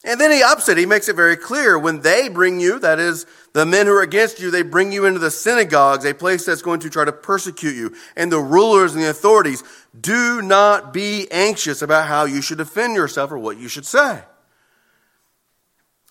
[0.04, 0.78] And then he ups it.
[0.78, 1.78] He makes it very clear.
[1.78, 5.06] When they bring you, that is, the men who are against you, they bring you
[5.06, 7.96] into the synagogues, a place that's going to try to persecute you.
[8.16, 9.64] And the rulers and the authorities,
[10.00, 14.22] do not be anxious about how you should defend yourself or what you should say.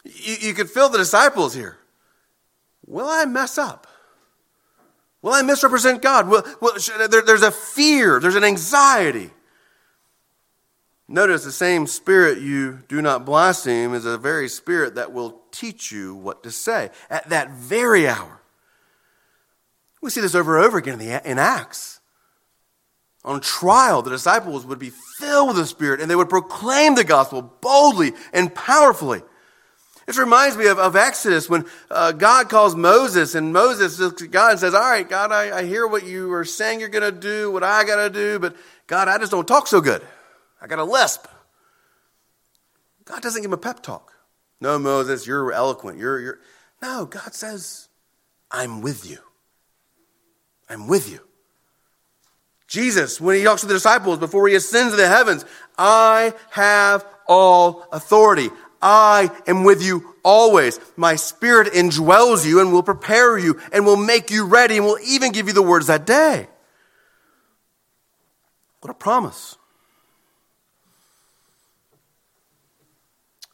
[0.04, 1.78] You, you could feel the disciples here.
[2.88, 3.86] Will I mess up?
[5.20, 6.28] Will I misrepresent God?
[6.28, 6.72] Will, will,
[7.08, 9.30] there, there's a fear, there's an anxiety.
[11.06, 15.92] Notice the same spirit you do not blaspheme is a very spirit that will teach
[15.92, 18.40] you what to say at that very hour.
[20.00, 22.00] We see this over and over again in, the, in Acts.
[23.24, 27.04] On trial, the disciples would be filled with the Spirit and they would proclaim the
[27.04, 29.22] gospel boldly and powerfully.
[30.08, 34.30] This reminds me of, of Exodus when uh, God calls Moses, and Moses looks at
[34.30, 37.04] God and says, All right, God, I, I hear what you are saying you're going
[37.04, 38.56] to do, what I got to do, but
[38.86, 40.00] God, I just don't talk so good.
[40.62, 41.26] I got a lisp.
[43.04, 44.14] God doesn't give him a pep talk.
[44.62, 45.98] No, Moses, you're eloquent.
[45.98, 46.38] You're, you're.
[46.80, 47.90] No, God says,
[48.50, 49.18] I'm with you.
[50.70, 51.20] I'm with you.
[52.66, 55.44] Jesus, when he talks to the disciples before he ascends to the heavens,
[55.76, 58.48] I have all authority.
[58.80, 60.78] I am with you always.
[60.96, 64.98] My spirit indwells you and will prepare you and will make you ready and will
[65.04, 66.48] even give you the words that day.
[68.80, 69.56] What a promise.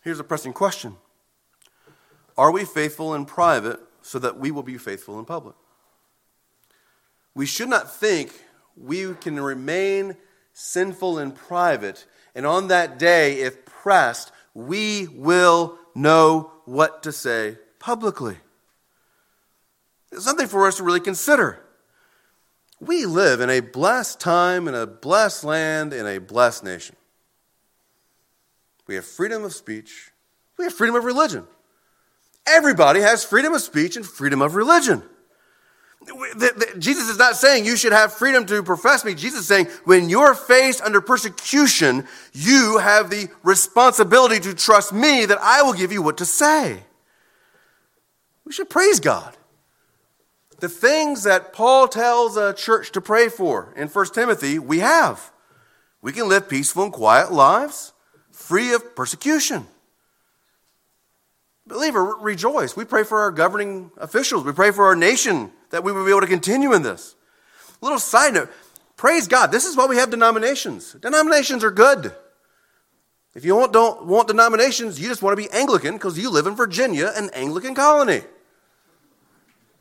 [0.02, 0.96] Here's a pressing question
[2.36, 5.54] Are we faithful in private so that we will be faithful in public?
[7.34, 8.32] We should not think
[8.76, 10.16] we can remain
[10.52, 17.58] sinful in private, and on that day, if pressed, we will know what to say
[17.78, 18.36] publicly.
[20.12, 21.60] It's something for us to really consider.
[22.80, 26.96] We live in a blessed time, in a blessed land, in a blessed nation.
[28.86, 30.12] We have freedom of speech.
[30.58, 31.46] We have freedom of religion.
[32.46, 35.02] Everybody has freedom of speech and freedom of religion.
[36.78, 39.14] Jesus is not saying you should have freedom to profess me.
[39.14, 45.24] Jesus is saying when you're faced under persecution, you have the responsibility to trust me
[45.24, 46.82] that I will give you what to say.
[48.44, 49.36] We should praise God.
[50.60, 55.30] The things that Paul tells a church to pray for in 1 Timothy, we have.
[56.02, 57.92] We can live peaceful and quiet lives
[58.30, 59.66] free of persecution.
[61.66, 62.76] Believer, rejoice.
[62.76, 64.44] We pray for our governing officials.
[64.44, 67.16] We pray for our nation that we will be able to continue in this.
[67.80, 68.48] Little side note
[68.96, 69.50] praise God.
[69.50, 70.92] This is why we have denominations.
[70.92, 72.14] Denominations are good.
[73.34, 76.54] If you don't want denominations, you just want to be Anglican because you live in
[76.54, 78.22] Virginia, an Anglican colony.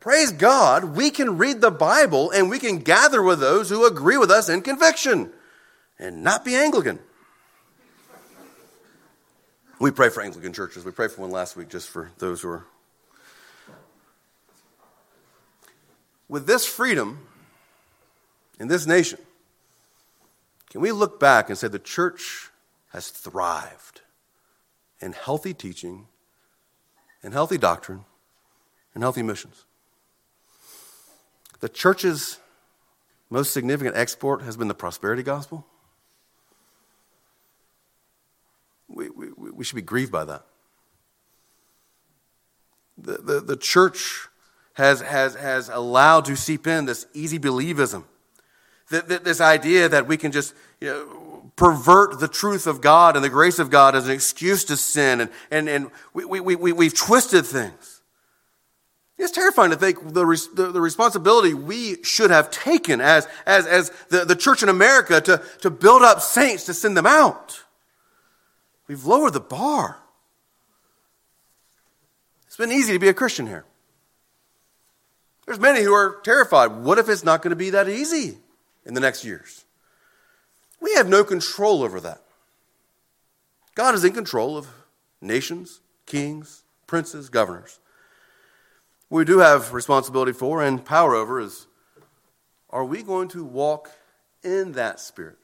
[0.00, 4.18] Praise God, we can read the Bible and we can gather with those who agree
[4.18, 5.30] with us in conviction
[5.96, 6.98] and not be Anglican.
[9.78, 10.84] We pray for Anglican churches.
[10.84, 12.66] We prayed for one last week just for those who are.
[16.28, 17.26] With this freedom
[18.58, 19.18] in this nation,
[20.70, 22.50] can we look back and say the church
[22.88, 24.00] has thrived
[25.00, 26.06] in healthy teaching,
[27.22, 28.04] in healthy doctrine,
[28.94, 29.64] and healthy missions?
[31.60, 32.38] The church's
[33.30, 35.66] most significant export has been the prosperity gospel.
[38.88, 40.44] We, we, we should be grieved by that.
[42.96, 44.28] The, the, the church
[44.74, 48.04] has, has, has allowed to seep in this easy believism,
[48.90, 53.30] this idea that we can just you know, pervert the truth of God and the
[53.30, 56.94] grace of God as an excuse to sin, and, and, and we, we, we, we've
[56.94, 58.02] twisted things.
[59.16, 63.90] It's terrifying to think the, the, the, responsibility we should have taken as, as, as
[64.08, 67.62] the, the church in America to, to build up saints to send them out.
[68.88, 69.98] We've lowered the bar.
[72.46, 73.64] It's been easy to be a Christian here.
[75.46, 76.72] There's many who are terrified.
[76.72, 78.38] What if it's not going to be that easy
[78.84, 79.64] in the next years?
[80.80, 82.20] We have no control over that.
[83.74, 84.68] God is in control of
[85.20, 87.80] nations, kings, princes, governors.
[89.08, 91.66] What we do have responsibility for and power over is
[92.70, 93.90] are we going to walk
[94.42, 95.38] in that spirit?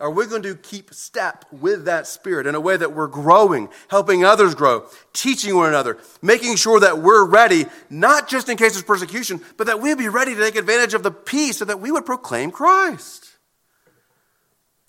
[0.00, 3.68] Are we going to keep step with that spirit in a way that we're growing,
[3.88, 8.76] helping others grow, teaching one another, making sure that we're ready, not just in case
[8.76, 11.80] of persecution, but that we'd be ready to take advantage of the peace so that
[11.80, 13.36] we would proclaim Christ?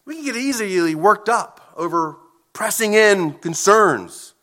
[0.05, 2.17] We can get easily worked up over
[2.53, 4.33] pressing in concerns.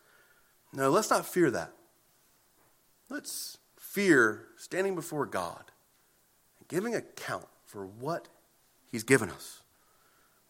[0.71, 1.73] No, let's not fear that.
[3.09, 5.71] Let's fear standing before God
[6.59, 8.29] and giving account for what
[8.91, 9.62] He's given us.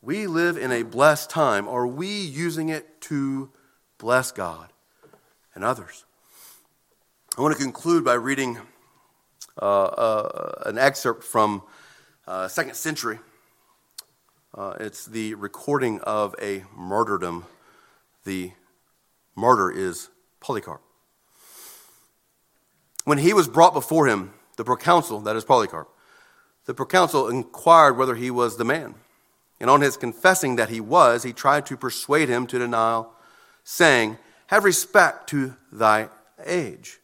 [0.06, 1.66] We live in a blessed time.
[1.66, 3.50] Are we using it to
[3.98, 4.74] bless God
[5.56, 6.04] and others?
[7.38, 8.60] I want to conclude by reading
[9.62, 11.64] uh, uh, an excerpt from
[12.28, 13.20] uh, second century.
[14.54, 17.46] Uh, it's the recording of a martyrdom.
[18.26, 18.52] The
[19.38, 20.10] martyr is
[20.42, 20.82] Polycarp.
[23.06, 25.88] When he was brought before him, The proconsul, that is Polycarp,
[26.66, 28.96] the proconsul inquired whether he was the man.
[29.64, 33.14] And on his confessing that he was, he tried to persuade him to denial,
[33.64, 36.10] saying, Have respect to thy
[36.46, 37.00] age,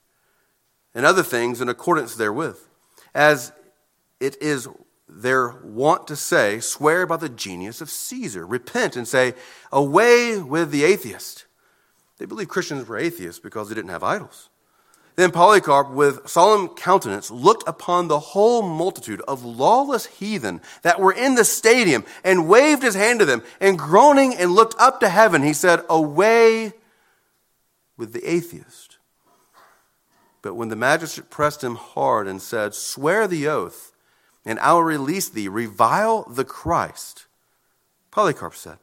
[0.93, 2.59] and other things in accordance therewith.
[3.15, 3.53] As
[4.19, 4.67] it is
[5.07, 8.45] their wont to say, Swear by the genius of Caesar.
[8.45, 9.35] Repent and say,
[9.71, 11.45] Away with the atheist.
[12.17, 14.48] They believed Christians were atheists because they didn't have idols.
[15.19, 21.11] Then Polycarp, with solemn countenance, looked upon the whole multitude of lawless heathen that were
[21.11, 25.09] in the stadium and waved his hand to them, and groaning and looked up to
[25.09, 26.71] heaven, he said, Away
[27.97, 28.97] with the atheist.
[30.41, 33.91] But when the magistrate pressed him hard and said, Swear the oath,
[34.45, 37.25] and I will release thee, revile the Christ,
[38.09, 38.77] Polycarp said,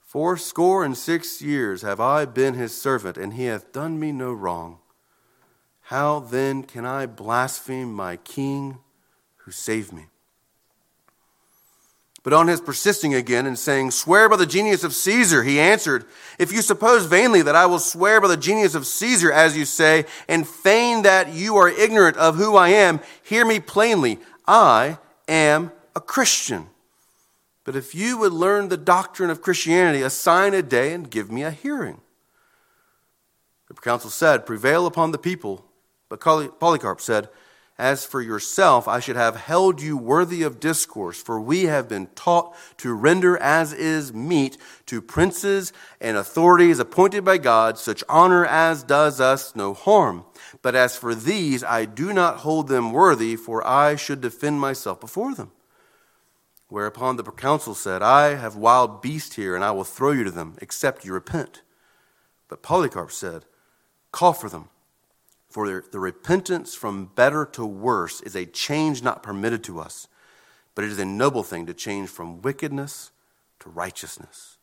[0.00, 4.10] Four score and six years have I been his servant, and he hath done me
[4.10, 4.80] no wrong.
[5.86, 8.78] How then can I blaspheme my king
[9.36, 10.06] who saved me?
[12.24, 16.04] But on his persisting again and saying, Swear by the genius of Caesar, he answered,
[16.40, 19.64] If you suppose vainly that I will swear by the genius of Caesar, as you
[19.64, 24.18] say, and feign that you are ignorant of who I am, hear me plainly.
[24.44, 26.66] I am a Christian.
[27.62, 31.44] But if you would learn the doctrine of Christianity, assign a day and give me
[31.44, 32.00] a hearing.
[33.68, 35.65] The council said, Prevail upon the people
[36.08, 37.28] but Polycarp said,
[37.78, 42.08] As for yourself, I should have held you worthy of discourse, for we have been
[42.14, 48.46] taught to render as is meet to princes and authorities appointed by God such honor
[48.46, 50.24] as does us no harm.
[50.62, 55.00] But as for these, I do not hold them worthy, for I should defend myself
[55.00, 55.50] before them.
[56.68, 60.30] Whereupon the proconsul said, I have wild beasts here, and I will throw you to
[60.30, 61.62] them, except you repent.
[62.48, 63.44] But Polycarp said,
[64.10, 64.68] Call for them.
[65.56, 70.06] For the repentance from better to worse is a change not permitted to us,
[70.74, 73.10] but it is a noble thing to change from wickedness
[73.60, 74.58] to righteousness.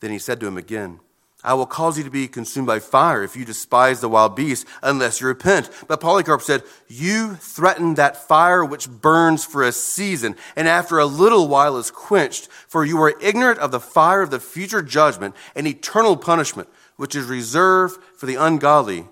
[0.00, 1.00] Then he said to him again,
[1.42, 4.66] I will cause you to be consumed by fire if you despise the wild beast,
[4.82, 5.70] unless you repent.
[5.88, 11.06] But Polycarp said, You threaten that fire which burns for a season, and after a
[11.06, 15.34] little while is quenched, for you are ignorant of the fire of the future judgment
[15.54, 19.06] and eternal punishment, which is reserved for the ungodly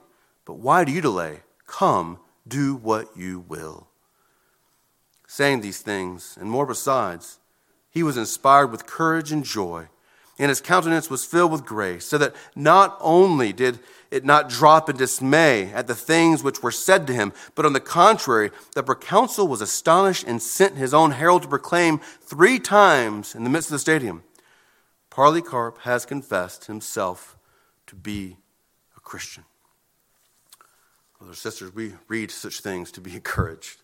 [0.48, 1.40] but why do you delay?
[1.66, 2.18] Come,
[2.48, 3.86] do what you will.
[5.26, 7.38] Saying these things, and more besides,
[7.90, 9.88] he was inspired with courage and joy,
[10.38, 13.78] and his countenance was filled with grace, so that not only did
[14.10, 17.74] it not drop in dismay at the things which were said to him, but on
[17.74, 23.34] the contrary, the proconsul was astonished and sent his own herald to proclaim three times
[23.34, 24.22] in the midst of the stadium
[25.10, 27.36] Polycarp has confessed himself
[27.86, 28.38] to be
[28.96, 29.44] a Christian.
[31.18, 33.82] Brothers and sisters, we read such things to be encouraged.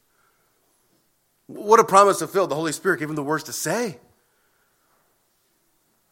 [1.47, 2.47] What a promise to fill.
[2.47, 3.99] The Holy Spirit gave him the words to say.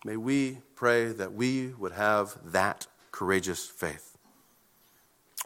[0.05, 4.19] May we pray that we would have that courageous faith.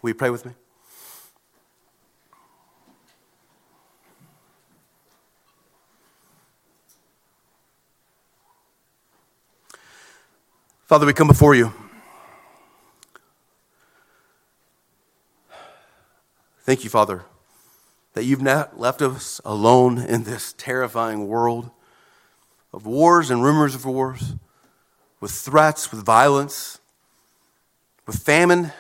[0.03, 0.53] Will you pray with me?
[10.87, 11.72] Father, we come before you.
[16.67, 17.23] Thank you, Father,
[18.14, 21.71] that you've not left us alone in this terrifying world
[22.73, 24.35] of wars and rumors of wars,
[25.21, 26.81] with threats, with violence,
[28.05, 28.73] with famine,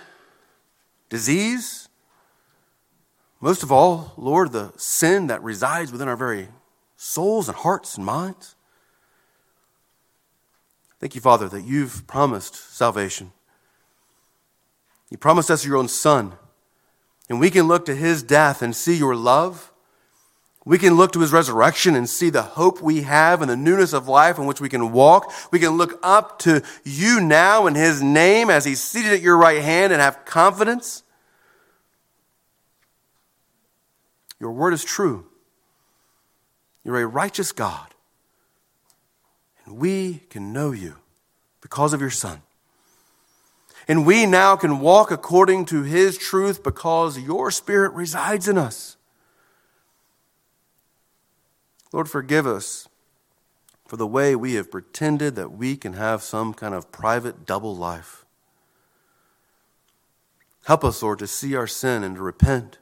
[1.10, 1.88] disease.
[3.40, 6.48] Most of all, Lord, the sin that resides within our very
[6.96, 8.56] souls and hearts and minds.
[10.98, 13.30] Thank you, Father, that you've promised salvation.
[15.08, 16.32] You promised us your own Son
[17.28, 19.72] and we can look to his death and see your love.
[20.64, 23.92] We can look to his resurrection and see the hope we have and the newness
[23.92, 25.32] of life in which we can walk.
[25.52, 29.36] We can look up to you now in his name as he's seated at your
[29.36, 31.04] right hand and have confidence.
[34.40, 35.26] Your word is true.
[36.84, 37.94] You're a righteous God.
[39.64, 40.96] And we can know you
[41.60, 42.42] because of your Son.
[43.88, 48.96] And we now can walk according to His truth because your Spirit resides in us.
[51.92, 52.88] Lord, forgive us
[53.86, 57.76] for the way we have pretended that we can have some kind of private double
[57.76, 58.24] life.
[60.64, 62.78] Help us, Lord, to see our sin and to repent.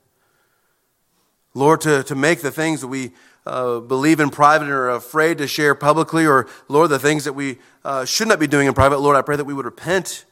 [1.52, 3.12] Lord, to, to make the things that we
[3.44, 7.34] uh, believe in private and are afraid to share publicly, or Lord, the things that
[7.34, 10.24] we uh, should not be doing in private, Lord, I pray that we would repent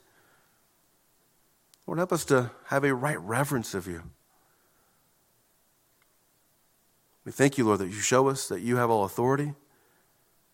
[1.93, 4.03] Lord, help us to have a right reverence of you.
[7.27, 9.53] We thank you, Lord, that you show us that you have all authority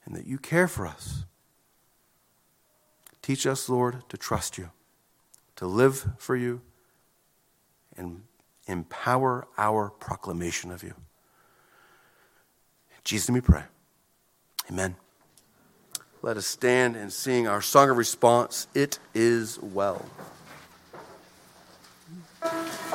[0.05, 1.26] and that you care for us.
[3.22, 4.70] Teach us, Lord, to trust you,
[5.55, 6.61] to live for you,
[7.97, 8.22] and
[8.66, 10.95] empower our proclamation of you.
[12.91, 13.62] In Jesus, we pray.
[14.68, 14.97] Amen.
[16.20, 20.05] Let us stand and sing our song of response, It Is Well.
[22.49, 22.88] 감사합니다.